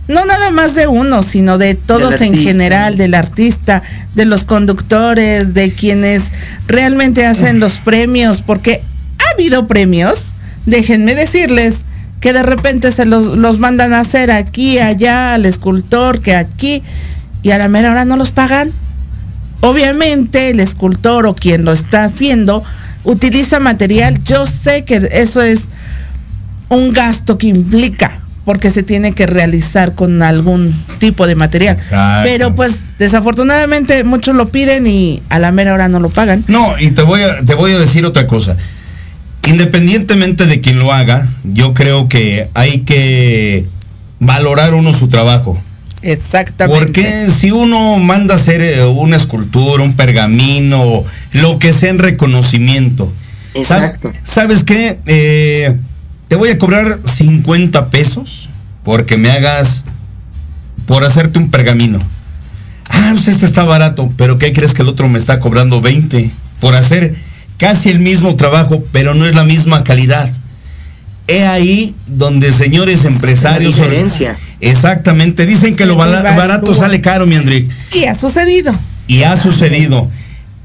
[0.06, 3.82] no nada más de uno, sino de todos en general, del artista,
[4.14, 6.24] de los conductores, de quienes
[6.66, 8.82] realmente hacen los premios, porque
[9.18, 10.32] ha habido premios,
[10.66, 11.86] déjenme decirles,
[12.20, 16.82] que de repente se los, los mandan a hacer aquí, allá, al escultor, que aquí,
[17.42, 18.70] y a la mera hora no los pagan.
[19.60, 22.62] Obviamente el escultor o quien lo está haciendo
[23.04, 24.22] utiliza material.
[24.24, 25.60] Yo sé que eso es
[26.68, 31.76] un gasto que implica porque se tiene que realizar con algún tipo de material.
[31.76, 32.28] Exacto.
[32.30, 36.44] Pero pues desafortunadamente muchos lo piden y a la mera hora no lo pagan.
[36.48, 38.56] No, y te voy a, te voy a decir otra cosa.
[39.46, 43.64] Independientemente de quien lo haga, yo creo que hay que
[44.20, 45.60] valorar uno su trabajo.
[46.02, 46.78] Exactamente.
[46.84, 51.98] Porque si uno manda a hacer eh, una escultura, un pergamino, lo que sea en
[51.98, 53.06] reconocimiento.
[53.54, 54.12] ¿sab- Exacto.
[54.22, 54.98] ¿Sabes qué?
[55.06, 55.76] Eh,
[56.28, 58.48] te voy a cobrar 50 pesos
[58.82, 59.84] porque me hagas
[60.86, 61.98] por hacerte un pergamino.
[62.88, 66.30] Ah, pues este está barato, pero ¿qué crees que el otro me está cobrando 20
[66.60, 67.14] por hacer
[67.56, 70.30] casi el mismo trabajo, pero no es la misma calidad?
[71.26, 73.78] He ahí donde señores empresarios...
[73.78, 74.36] La diferencia.
[74.60, 76.36] Exactamente, dicen que lo devalúa.
[76.36, 77.66] barato sale caro, mi André.
[77.94, 78.74] Y ha sucedido.
[79.06, 80.10] Y ha sucedido.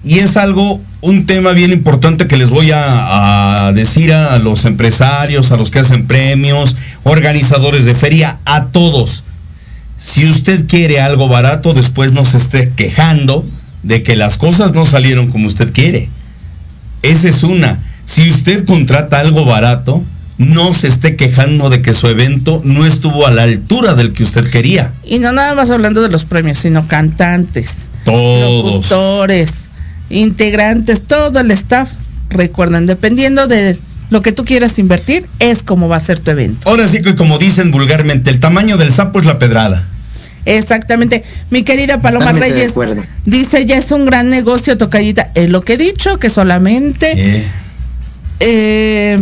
[0.03, 4.65] Y es algo, un tema bien importante que les voy a, a decir a, los
[4.65, 9.23] empresarios, a los que hacen premios, organizadores de feria, a todos.
[9.97, 13.45] Si usted quiere algo barato, después no se esté quejando
[13.83, 16.09] de que las cosas no salieron como usted quiere.
[17.01, 17.79] Esa es una.
[18.05, 20.03] Si usted contrata algo barato,
[20.39, 24.23] no se esté quejando de que su evento no estuvo a la altura del que
[24.23, 24.93] usted quería.
[25.03, 28.89] Y no nada más hablando de los premios, sino cantantes, Todos.
[28.89, 29.68] locutores,
[30.09, 31.89] integrantes, todo el staff.
[32.29, 33.77] Recuerden, dependiendo de
[34.09, 36.69] lo que tú quieras invertir, es como va a ser tu evento.
[36.69, 39.85] Ahora sí que como dicen vulgarmente, el tamaño del sapo es la pedrada.
[40.45, 41.23] Exactamente.
[41.51, 42.73] Mi querida Paloma Reyes
[43.25, 45.29] dice, ya es un gran negocio, tocallita.
[45.35, 47.47] Es lo que he dicho, que solamente Eh,
[48.39, 49.19] eh,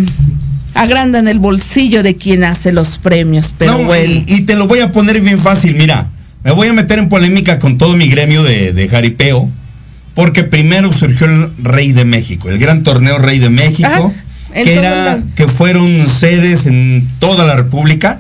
[0.74, 3.54] agrandan el bolsillo de quien hace los premios.
[3.58, 4.04] Pero no, bueno.
[4.06, 6.08] y, y te lo voy a poner bien fácil, mira,
[6.44, 9.50] me voy a meter en polémica con todo mi gremio de, de jaripeo,
[10.18, 14.74] porque primero surgió el Rey de México, el gran torneo Rey de México, Ajá, que
[14.74, 18.20] era, el- que fueron sedes en toda la República,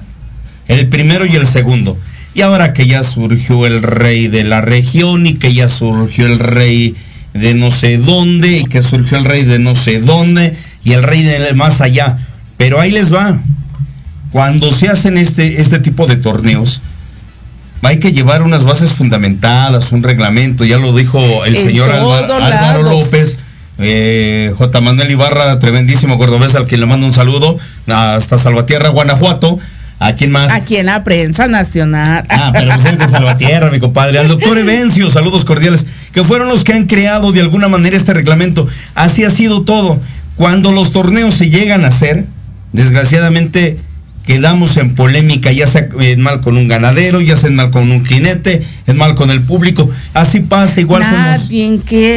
[0.67, 1.97] el primero y el segundo.
[2.35, 6.37] Y ahora que ya surgió el rey de la región y que ya surgió el
[6.37, 6.93] rey
[7.33, 11.01] de no sé dónde y que surgió el rey de no sé dónde y el
[11.01, 12.19] rey de más allá.
[12.57, 13.39] Pero ahí les va.
[14.31, 16.83] Cuando se hacen este, este tipo de torneos,
[17.84, 22.84] hay que llevar unas bases fundamentadas, un reglamento, ya lo dijo el En señor Álvaro.
[22.84, 23.38] López,
[23.78, 24.82] eh, J.
[24.82, 27.57] Manuel Ibarra, tremendísimo cordobés al que le mando un saludo,
[27.88, 29.59] hasta Salvatierra, Guanajuato.
[29.99, 30.51] ¿A quién más?
[30.53, 32.23] Aquí en la prensa nacional.
[32.30, 34.19] Ah, pero pues es de Salvatierra, mi compadre.
[34.19, 38.13] Al doctor Evencio, saludos cordiales, que fueron los que han creado de alguna manera este
[38.13, 38.67] reglamento.
[38.93, 39.99] Así ha sido todo.
[40.36, 42.25] Cuando los torneos se llegan a hacer,
[42.73, 43.80] desgraciadamente
[44.28, 47.89] quedamos en polémica, ya sea en mal con un ganadero, ya sea en mal con
[47.89, 49.89] un jinete, en mal con el público.
[50.13, 51.49] Así pasa igual con los,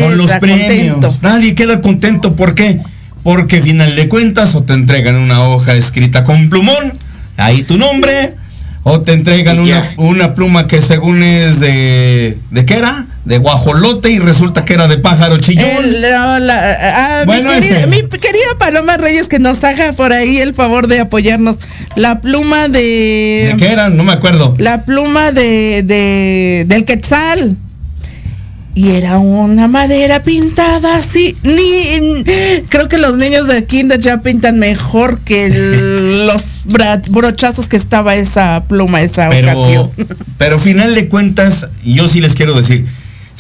[0.03, 0.97] con los premios.
[0.97, 1.19] contento.
[1.23, 2.35] Nadie queda contento.
[2.35, 2.81] ¿Por qué?
[3.23, 6.93] Porque final de cuentas o te entregan una hoja escrita con plumón,
[7.37, 8.35] ahí tu nombre,
[8.83, 12.37] o te entregan una, una pluma que según es de...
[12.51, 13.07] ¿De qué era?
[13.25, 15.67] De guajolote y resulta que era de pájaro chillón.
[15.69, 20.13] El- no, la- ah, Bueno, mi, querida, mi querida Paloma Reyes que nos haga por
[20.15, 21.59] ahí el favor de apoyarnos.
[21.97, 23.49] La pluma de.
[23.53, 23.91] ¿De qué era?
[23.91, 24.55] No me acuerdo.
[24.59, 27.57] La pluma de, de del quetzal.
[28.73, 31.37] Y era una madera pintada así.
[31.43, 32.25] Ni
[32.71, 36.43] creo que los niños de Kinder ya pintan mejor que el- los
[37.11, 39.91] brochazos que estaba esa pluma esa Pero, ocasión.
[40.39, 42.87] pero final de cuentas, yo sí les quiero decir,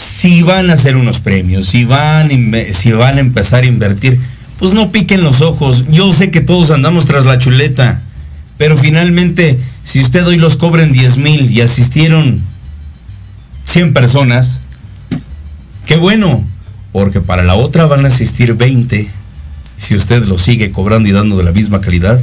[0.00, 2.30] si van a hacer unos premios, si van,
[2.72, 4.18] si van a empezar a invertir,
[4.58, 5.84] pues no piquen los ojos.
[5.90, 8.00] Yo sé que todos andamos tras la chuleta,
[8.56, 12.40] pero finalmente, si usted hoy los cobra en 10 mil y asistieron
[13.66, 14.60] 100 personas,
[15.84, 16.42] qué bueno,
[16.92, 19.06] porque para la otra van a asistir 20
[19.76, 22.18] si usted lo sigue cobrando y dando de la misma calidad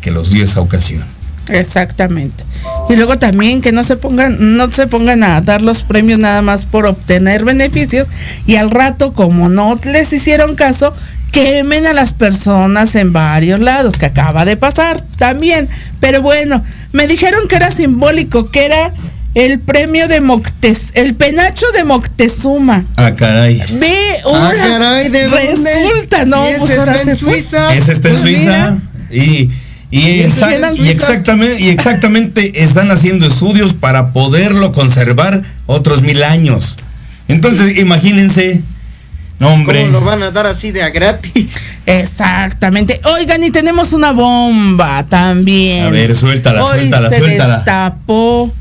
[0.00, 1.04] que los dio esa ocasión.
[1.48, 2.44] Exactamente.
[2.88, 6.42] Y luego también que no se pongan, no se pongan a dar los premios nada
[6.42, 8.08] más por obtener beneficios
[8.46, 10.92] y al rato como no les hicieron caso,
[11.32, 15.68] quemen a las personas en varios lados, que acaba de pasar también.
[16.00, 18.92] Pero bueno, me dijeron que era simbólico, que era
[19.34, 22.84] el premio de Moctes, el penacho de Moctezuma.
[22.96, 23.62] Ah, caray.
[23.78, 23.94] Ve,
[24.24, 25.74] Ah, ahora caray, ¿de dónde?
[25.74, 27.32] resulta, no, ¿Y ese pues ahora está en se fue.
[27.34, 27.74] Suiza?
[27.74, 28.76] Ese está en Pues Suiza.
[29.10, 29.50] Y,
[29.90, 36.76] y, exact- exactamente, y exactamente están haciendo estudios para poderlo conservar otros mil años.
[37.28, 38.62] Entonces, imagínense.
[39.38, 39.82] No, hombre.
[39.82, 41.74] ¿Cómo lo van a dar así de a gratis?
[41.86, 43.00] Exactamente.
[43.18, 45.86] Oigan, y tenemos una bomba también.
[45.86, 47.56] A ver, suéltala, Hoy suéltala, se suéltala.
[47.56, 48.52] destapó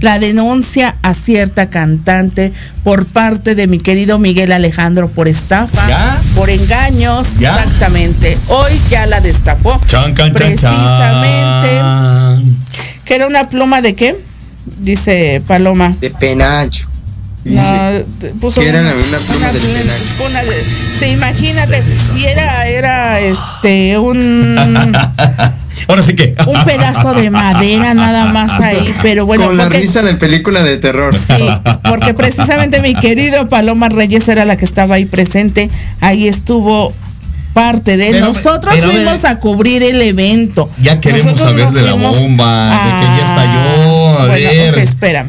[0.00, 2.52] la denuncia a cierta cantante
[2.84, 6.20] por parte de mi querido Miguel Alejandro por estafa, ¿Ya?
[6.34, 7.54] por engaños, ¿Ya?
[7.56, 8.36] exactamente.
[8.48, 9.80] Hoy ya la destapó.
[9.86, 11.68] Chan, can, chan, Precisamente.
[11.76, 12.56] chan.
[13.04, 14.16] Que era una pluma de qué?
[14.80, 15.94] Dice Paloma.
[16.00, 16.88] De penacho.
[17.48, 19.48] No, puso que era una pluma
[20.26, 20.64] una de-
[21.00, 21.82] sí, imagínate.
[22.16, 24.56] Y era, era este un
[25.88, 26.34] Ahora sí que.
[26.46, 30.62] un pedazo de madera nada más ahí, pero bueno, Con la porque, risa de película
[30.62, 31.16] de terror.
[31.16, 31.48] sí,
[31.88, 35.70] porque precisamente mi querido Paloma Reyes era la que estaba ahí presente,
[36.00, 36.92] ahí estuvo
[37.58, 40.68] parte de Pero- nosotros pero fuimos a cubrir el evento.
[40.82, 44.78] Ya queremos Nosotros saber de la bomba, de que ya estalló, a bueno, ver.
[44.78, 45.28] espérame.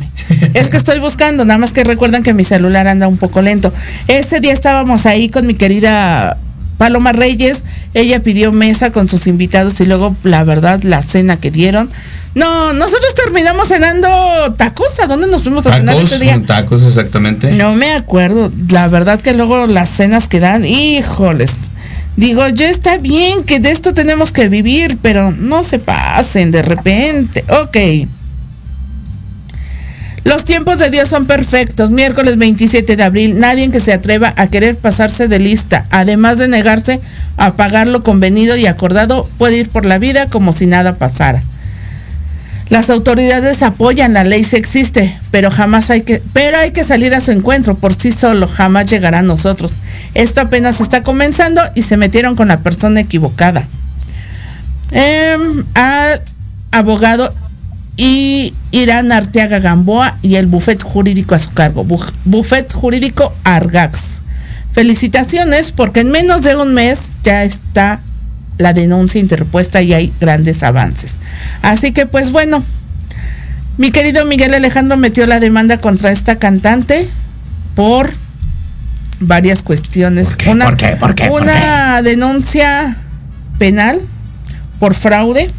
[0.53, 3.71] Es que estoy buscando, nada más que recuerdan que mi celular anda un poco lento.
[4.07, 6.37] Ese día estábamos ahí con mi querida
[6.77, 7.63] Paloma Reyes,
[7.93, 11.89] ella pidió mesa con sus invitados y luego, la verdad, la cena que dieron.
[12.35, 14.07] No, nosotros terminamos cenando
[14.55, 14.99] tacos.
[14.99, 16.39] ¿A dónde nos fuimos a cenar ese día?
[16.45, 17.51] tacos exactamente.
[17.53, 18.51] No me acuerdo.
[18.69, 21.51] La verdad que luego las cenas que dan, híjoles.
[22.15, 26.61] Digo, yo está bien que de esto tenemos que vivir, pero no se pasen de
[26.61, 27.45] repente.
[27.61, 27.77] Ok.
[30.25, 31.91] Los tiempos de Dios son perfectos.
[31.91, 36.47] Miércoles 27 de abril, nadie que se atreva a querer pasarse de lista, además de
[36.47, 36.99] negarse
[37.37, 41.41] a pagar lo convenido y acordado, puede ir por la vida como si nada pasara.
[42.69, 47.15] Las autoridades apoyan, la ley sí existe, pero jamás hay que, pero hay que salir
[47.15, 49.71] a su encuentro por sí solo, jamás llegará a nosotros.
[50.13, 53.67] Esto apenas está comenzando y se metieron con la persona equivocada.
[54.91, 56.21] Em, al
[56.71, 57.33] abogado
[57.97, 64.21] y Irán Arteaga Gamboa y el bufet jurídico a su cargo, Bu- bufet jurídico Argax.
[64.73, 67.99] Felicitaciones porque en menos de un mes ya está
[68.59, 71.17] la denuncia interpuesta y hay grandes avances.
[71.63, 72.63] Así que pues bueno,
[73.77, 77.09] mi querido Miguel Alejandro metió la demanda contra esta cantante
[77.75, 78.11] por
[79.19, 80.27] varias cuestiones.
[80.27, 80.49] ¿Por qué?
[80.51, 80.87] Una, ¿Por qué?
[80.97, 81.27] ¿Por qué?
[81.27, 82.97] ¿Por una denuncia
[83.59, 83.99] penal
[84.79, 85.51] por fraude.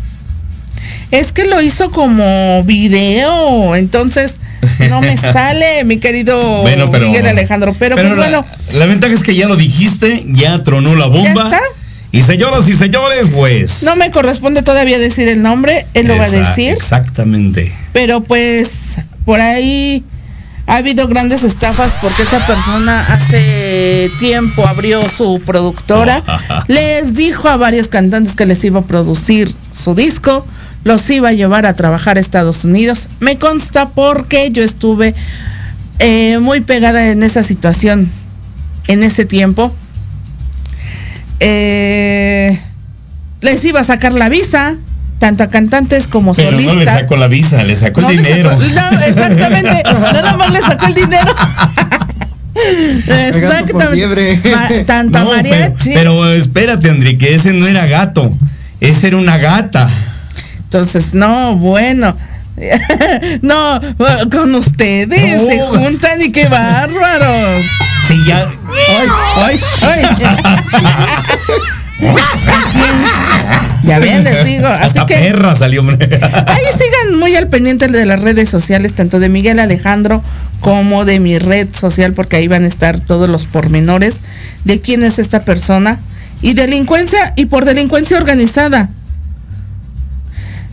[1.12, 4.40] Es que lo hizo como video, entonces
[4.88, 7.06] no me sale, mi querido Bueno, pero.
[7.06, 7.74] Miguel Alejandro.
[7.78, 8.44] Pero, pues la, bueno,
[8.74, 11.44] La ventaja es que ya lo dijiste, ya tronó la bomba.
[11.44, 11.60] está.
[12.12, 13.82] Y señoras y señores, pues.
[13.84, 16.72] no me corresponde todavía decir el nombre, él lo va a decir.
[16.72, 17.72] Exactamente.
[17.92, 20.04] Pero pues por ahí
[20.66, 26.22] ha habido grandes estafas porque esa persona hace tiempo abrió su productora,
[26.68, 30.46] les dijo a varios cantantes que les iba a producir su disco,
[30.82, 33.08] los iba a llevar a trabajar a Estados Unidos.
[33.20, 35.14] Me consta porque yo estuve
[36.00, 38.10] eh, muy pegada en esa situación
[38.88, 39.72] en ese tiempo.
[41.40, 42.58] Eh,
[43.40, 44.76] les iba a sacar la visa,
[45.18, 46.74] tanto a cantantes como Pero solistas.
[46.74, 48.50] no le sacó la visa, le sacó No el dinero.
[48.50, 49.82] sacó- no, exactamente.
[49.84, 51.34] No nada más le sacó el dinero.
[53.72, 55.90] Ma- Tanto a No, pero, mariachi.
[55.94, 58.30] pero espérate, Enrique, ese no era gato.
[58.80, 59.88] Ese era una gata.
[60.64, 62.14] Entonces, no, bueno.
[63.42, 63.80] no,
[64.30, 65.46] con ustedes No.
[65.48, 67.64] se juntan y qué bárbaros.
[68.06, 68.46] Sí, ya.
[69.36, 70.02] Ay, ay, ay.
[73.84, 74.66] ya ven, les digo.
[74.66, 75.98] Así Hasta que perra salió, hombre.
[76.46, 80.22] ahí sigan muy al pendiente de las redes sociales, tanto de Miguel Alejandro
[80.60, 84.20] como de mi red social, porque ahí van a estar todos los pormenores
[84.64, 85.98] de quién es esta persona.
[86.42, 88.88] Y delincuencia, y por delincuencia organizada.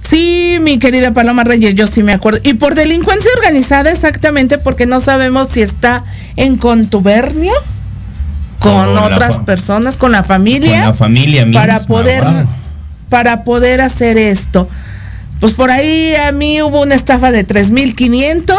[0.07, 2.39] Sí, mi querida Paloma Reyes, yo sí me acuerdo.
[2.43, 6.03] Y por delincuencia organizada exactamente porque no sabemos si está
[6.35, 7.51] en contubernio
[8.59, 10.79] con, otras personas, con la familia.
[10.79, 11.61] Con la familia misma.
[11.61, 12.45] para poder wow.
[13.09, 14.69] para poder hacer esto.
[15.39, 18.57] Pues por ahí a mí hubo una estafa de 3500.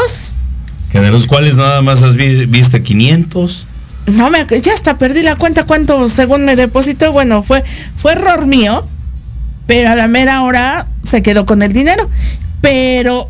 [0.93, 3.67] Que de los cuales nada más has vi- visto 500.
[4.07, 7.13] No me ya hasta perdí la cuenta cuánto según me depositó.
[7.13, 7.63] Bueno, fue
[7.97, 8.87] fue error mío,
[9.69, 12.09] pero a la mera hora se quedó con el dinero.
[12.63, 13.29] Pero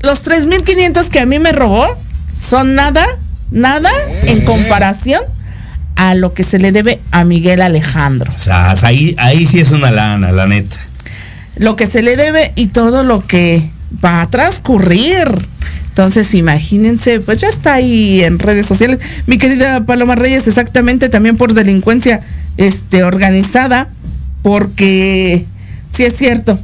[0.00, 1.86] los 3500 que a mí me robó
[2.32, 3.06] son nada,
[3.50, 3.90] nada
[4.22, 5.22] en comparación
[5.96, 8.32] a lo que se le debe a Miguel Alejandro.
[8.34, 10.76] O sea, ahí, ahí sí es una lana, la neta.
[11.56, 13.70] lo que se le debe y todo lo que
[14.02, 15.28] va a transcurrir.
[15.88, 18.98] Entonces, imagínense, pues ya está ahí en redes sociales.
[19.26, 22.22] Mi querida Paloma Reyes, exactamente también por delincuencia
[22.56, 23.88] este, organizada,
[24.42, 25.44] porque
[25.94, 26.58] sí es cierto,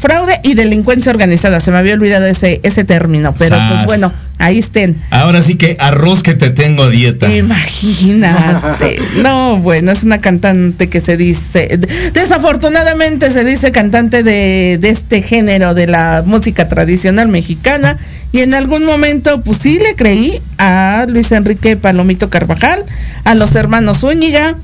[0.00, 1.60] fraude y delincuencia organizada.
[1.60, 4.96] Se me había olvidado ese, ese término, pero pues bueno, ahí estén.
[5.10, 7.32] Ahora sí que arroz que te tengo a dieta.
[7.32, 8.98] Imagínate.
[9.20, 11.78] No, bueno, es una cantante que se dice,
[12.14, 17.98] desafortunadamente se dice cantante de, de este género de la música tradicional mexicana.
[18.32, 22.84] Y en algún momento, pues sí le creí a Luis Enrique Palomito Carvajal,
[23.24, 24.56] a los hermanos Zúñiga,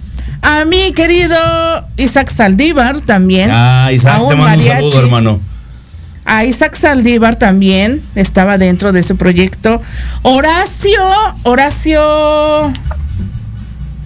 [0.47, 1.37] a mi querido
[1.97, 3.51] Isaac Saldívar también.
[3.53, 5.41] Ah, Isaac, a te mando un saludo, hermano.
[6.25, 9.83] A Isaac Saldívar también estaba dentro de ese proyecto.
[10.23, 11.03] Horacio,
[11.43, 12.73] Horacio,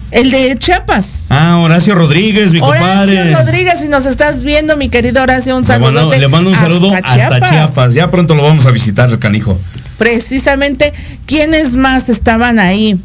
[0.09, 1.27] el de Chiapas.
[1.29, 3.33] Ah, Horacio Rodríguez, mi Horacio compadre.
[3.35, 6.19] Rodríguez, si nos estás viendo, mi querido Horacio, un Le mando, saludo.
[6.19, 7.93] le mando un saludo hasta Chiapas.
[7.93, 9.59] Ya pronto lo vamos a visitar, el canijo.
[9.99, 10.91] Precisamente,
[11.27, 12.99] ¿quiénes más estaban ahí?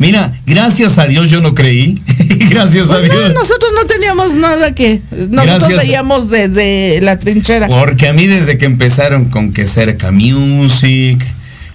[0.00, 2.00] Mira, gracias a Dios yo no creí.
[2.48, 3.34] gracias a Pues no, Dios.
[3.34, 5.02] nosotros no teníamos nada que.
[5.10, 5.76] Nosotros Gracias.
[5.76, 7.68] veíamos desde la trinchera.
[7.68, 11.22] Porque a mí desde que empezaron con que cerca music,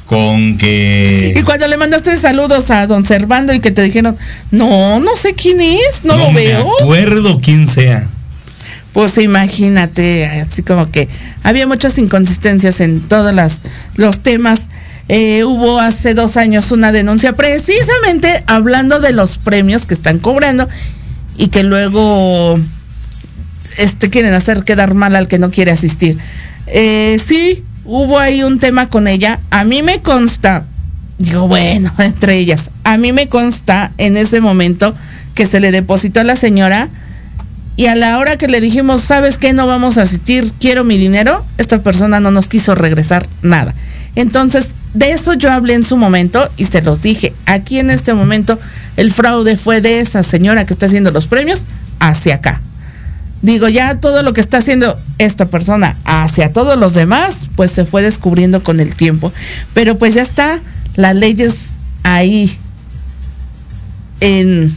[0.07, 1.35] con que...
[1.37, 4.17] Y cuando le mandaste saludos a don Servando y que te dijeron,
[4.49, 6.65] no, no sé quién es, no, lo veo.
[6.81, 8.07] acuerdo quién sea.
[8.91, 11.07] Pues imagínate, así como que
[11.43, 13.35] había muchas inconsistencias en todos
[13.97, 14.61] los temas.
[15.07, 20.67] Eh, hubo hace dos años una denuncia precisamente hablando de los premios que están cobrando
[21.37, 22.59] y que luego
[23.77, 26.17] este, quieren hacer quedar mal al que no quiere asistir.
[26.67, 29.39] Eh, sí, hubo ahí un tema con ella.
[29.51, 30.65] A mí me consta,
[31.19, 34.95] digo, bueno, entre ellas, a mí me consta en ese momento
[35.35, 36.89] que se le depositó a la señora
[37.77, 39.51] y a la hora que le dijimos, ¿sabes qué?
[39.53, 43.75] No vamos a asistir, quiero mi dinero, esta persona no nos quiso regresar nada.
[44.15, 47.33] Entonces, de eso yo hablé en su momento y se los dije.
[47.45, 48.57] Aquí en este momento
[48.97, 51.63] el fraude fue de esa señora que está haciendo los premios
[51.99, 52.61] hacia acá.
[53.41, 57.85] Digo, ya todo lo que está haciendo esta persona hacia todos los demás, pues se
[57.85, 59.31] fue descubriendo con el tiempo.
[59.73, 60.61] Pero pues ya está,
[60.95, 61.53] las leyes
[62.03, 62.57] ahí
[64.21, 64.75] en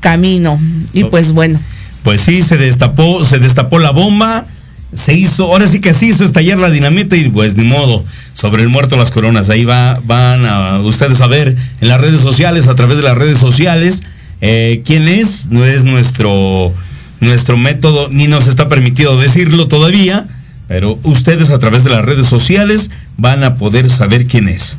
[0.00, 0.58] camino.
[0.92, 1.58] Y pues bueno.
[2.02, 4.44] Pues sí, se destapó, se destapó la bomba,
[4.92, 8.04] se hizo, ahora sí que se hizo estallar la dinamita y pues ni modo,
[8.34, 9.48] sobre el muerto las coronas.
[9.48, 13.16] Ahí va, van a ustedes a ver en las redes sociales, a través de las
[13.16, 14.02] redes sociales,
[14.42, 16.72] eh, quién es, no es nuestro,
[17.20, 20.26] nuestro método, ni nos está permitido decirlo todavía,
[20.68, 24.76] pero ustedes a través de las redes sociales van a poder saber quién es.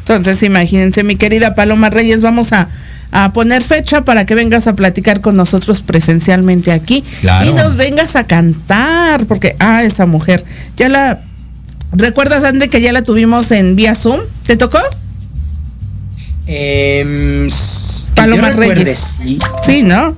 [0.00, 2.68] Entonces, imagínense, mi querida Paloma Reyes, vamos a,
[3.10, 7.50] a poner fecha para que vengas a platicar con nosotros presencialmente aquí Claro.
[7.50, 10.42] y nos vengas a cantar, porque, ah, esa mujer,
[10.76, 11.20] ya la,
[11.92, 14.20] ¿recuerdas, Andy, que ya la tuvimos en vía Zoom?
[14.46, 14.78] ¿Te tocó?
[16.46, 17.48] Que
[18.14, 19.18] Paloma Reyes.
[19.22, 19.38] sí.
[19.64, 20.16] Sí, ¿no?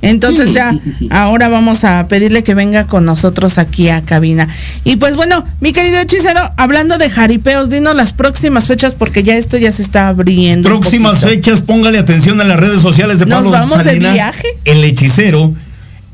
[0.00, 0.72] Entonces ya,
[1.10, 4.48] ahora vamos a pedirle que venga con nosotros aquí a cabina.
[4.84, 9.36] Y pues bueno, mi querido hechicero, hablando de jaripeos, dinos las próximas fechas porque ya
[9.36, 10.68] esto ya se está abriendo.
[10.68, 14.46] Próximas fechas, póngale atención a las redes sociales de ¿Nos Pablo vamos de viaje?
[14.64, 15.52] el hechicero.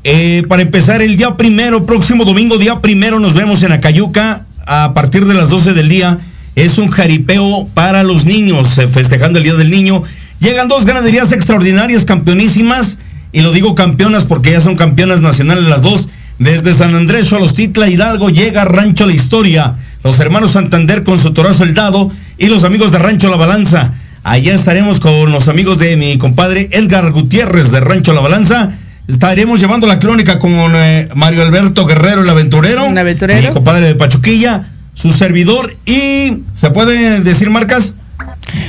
[0.03, 4.93] Eh, para empezar, el día primero, próximo domingo, día primero, nos vemos en Acayuca a
[4.93, 6.17] partir de las 12 del día.
[6.55, 10.03] Es un jaripeo para los niños, eh, festejando el Día del Niño.
[10.39, 12.97] Llegan dos ganaderías extraordinarias, campeonísimas,
[13.31, 16.07] y lo digo campeonas porque ya son campeonas nacionales las dos.
[16.39, 19.75] Desde San Andrés, Cholostitla, Hidalgo, llega Rancho La Historia.
[20.03, 23.93] Los hermanos Santander con su torazo El Dado y los amigos de Rancho La Balanza.
[24.23, 28.71] Allá estaremos con los amigos de mi compadre Edgar Gutiérrez de Rancho La Balanza.
[29.07, 32.85] Estaremos llevando la crónica con eh, Mario Alberto Guerrero, el aventurero.
[32.85, 33.49] Un aventurero.
[33.49, 36.39] Mi compadre de Pachuquilla, su servidor y...
[36.55, 37.93] ¿Se puede decir marcas?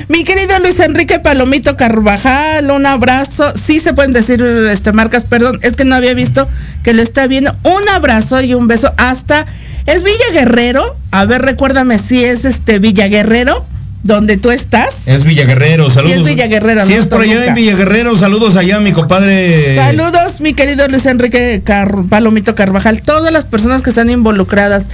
[0.09, 3.53] Mi querido Luis Enrique Palomito Carvajal, un abrazo.
[3.57, 6.47] Sí se pueden decir este marcas, perdón, es que no había visto
[6.83, 7.55] que lo está viendo.
[7.63, 9.47] Un abrazo y un beso hasta
[9.87, 10.97] es Villa Guerrero.
[11.13, 13.65] A ver, recuérdame si es este Villa Guerrero
[14.07, 15.07] donde tú estás.
[15.07, 16.17] Es Villaguerrero, saludos.
[16.19, 19.75] es Villaguerrero, Si no es por allá en Villaguerrero, saludos allá, mi compadre.
[19.77, 23.03] Saludos, mi querido Luis Enrique Car- Palomito Carvajal.
[23.03, 24.87] Todas las personas que están involucradas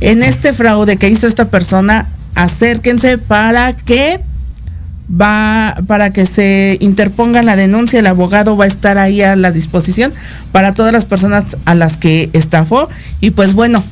[0.00, 4.20] en este fraude que hizo esta persona, acérquense para que
[5.10, 7.98] va para que se interponga la denuncia.
[7.98, 10.12] El abogado va a estar ahí a la disposición
[10.52, 12.88] para todas las personas a las que estafó
[13.20, 13.82] y pues bueno,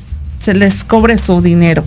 [0.42, 1.82] se les cobre su dinero.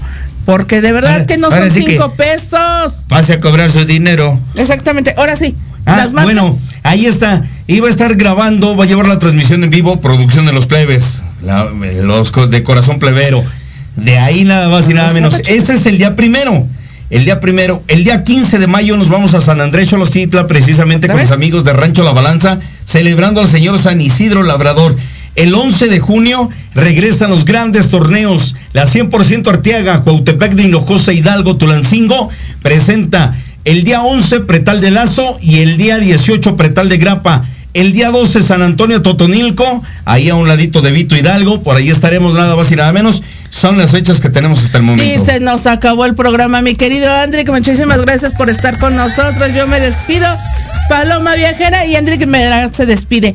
[0.46, 3.06] Porque de verdad Ahora- que no son cinco pesos.
[3.08, 4.40] Pase a cobrar su dinero.
[4.56, 5.14] Exactamente.
[5.18, 5.56] Ahora sí.
[5.86, 7.44] Ah, las bueno, ahí está.
[7.68, 11.22] Iba a estar grabando, va a llevar la transmisión en vivo, producción de los plebes,
[11.44, 11.66] la-
[12.04, 13.44] los de corazón plebero.
[13.98, 15.40] De ahí nada más y nada menos.
[15.48, 16.66] Ese es el día primero.
[17.10, 21.08] El día primero, el día 15 de mayo nos vamos a San Andrés Cholostitla, precisamente
[21.08, 24.96] ¿Otra con los amigos de Rancho La Balanza, celebrando al señor San Isidro Labrador.
[25.42, 28.54] El 11 de junio regresan los grandes torneos.
[28.74, 32.30] La 100% Arteaga, Cuautepec de Hinojosa, Hidalgo, Tulancingo,
[32.62, 33.34] presenta
[33.66, 37.44] el día 11 Pretal de Lazo y el día 18 Pretal de Grapa.
[37.74, 41.90] El día 12 San Antonio Totonilco, ahí a un ladito de Vito Hidalgo, por ahí
[41.90, 43.24] estaremos nada más y nada menos.
[43.50, 45.26] Son las fechas que tenemos hasta el Y momento.
[45.26, 47.50] se nos acabó el programa, mi querido Andrick.
[47.50, 49.56] Muchísimas gracias por estar con nosotros.
[49.56, 50.28] Yo me despido.
[50.88, 52.28] Paloma Viajera y Andrick
[52.76, 53.34] se despide.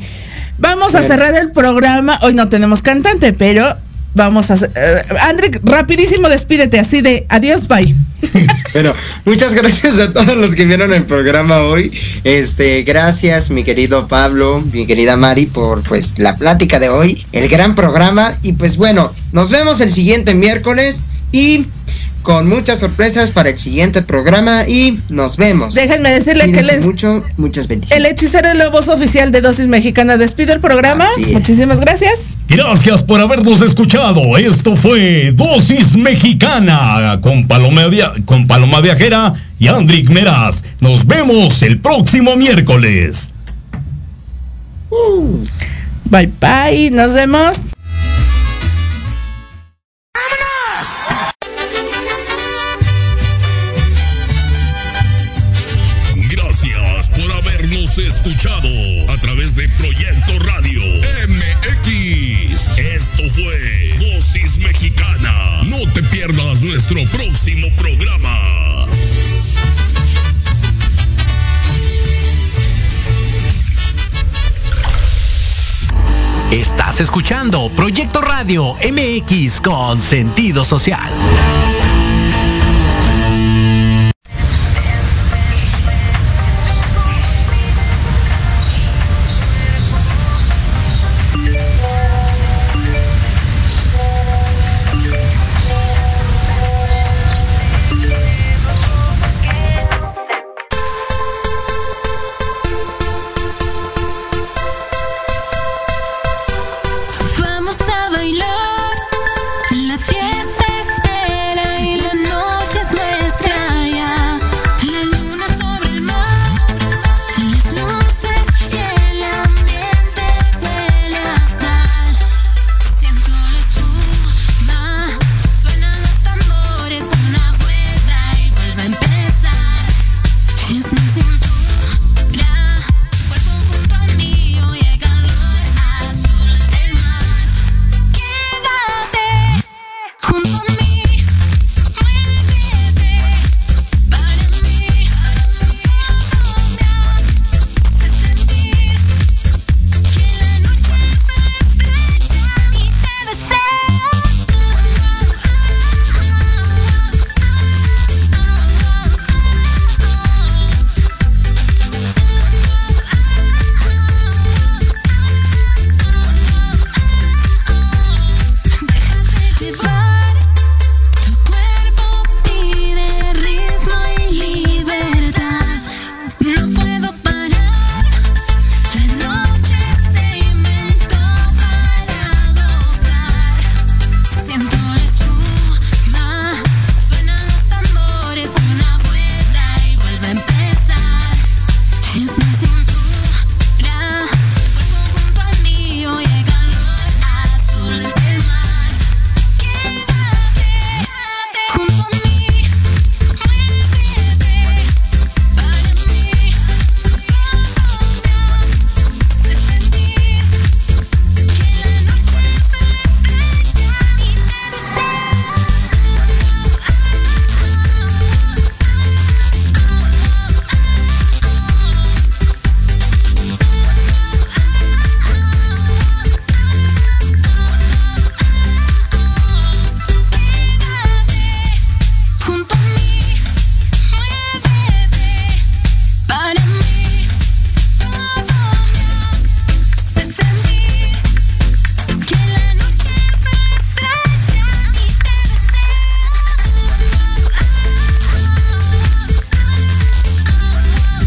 [0.59, 2.19] Vamos a cerrar el programa.
[2.23, 3.75] Hoy no tenemos cantante, pero
[4.15, 4.55] vamos a...
[4.55, 7.93] hacer- eh, Andrick, rapidísimo despídete así de adiós, bye.
[8.73, 8.93] Bueno,
[9.25, 11.91] muchas gracias a todos los que vieron el programa hoy.
[12.23, 17.47] Este, gracias mi querido Pablo, mi querida Mari por pues la plática de hoy, el
[17.49, 21.01] gran programa y pues bueno, nos vemos el siguiente miércoles
[21.31, 21.65] y
[22.27, 25.73] con muchas sorpresas para el siguiente programa y nos vemos.
[25.75, 26.83] Déjenme decirle que les...
[26.83, 28.11] mucho, muchas El bendiciones.
[28.11, 31.07] hechicero es la voz oficial de Dosis Mexicana despide el programa.
[31.31, 32.19] Muchísimas gracias.
[32.49, 34.37] Gracias por habernos escuchado.
[34.37, 40.65] Esto fue Dosis Mexicana con Paloma, Via- con Paloma Viajera y Andrick Meraz.
[40.81, 43.29] Nos vemos el próximo miércoles.
[46.09, 46.91] Bye bye.
[46.91, 47.57] Nos vemos.
[59.77, 60.81] Proyecto Radio
[61.27, 62.77] MX.
[62.77, 65.61] Esto fue Dosis Mexicana.
[65.65, 68.85] No te pierdas nuestro próximo programa.
[76.51, 81.11] Estás escuchando Proyecto Radio MX con sentido social.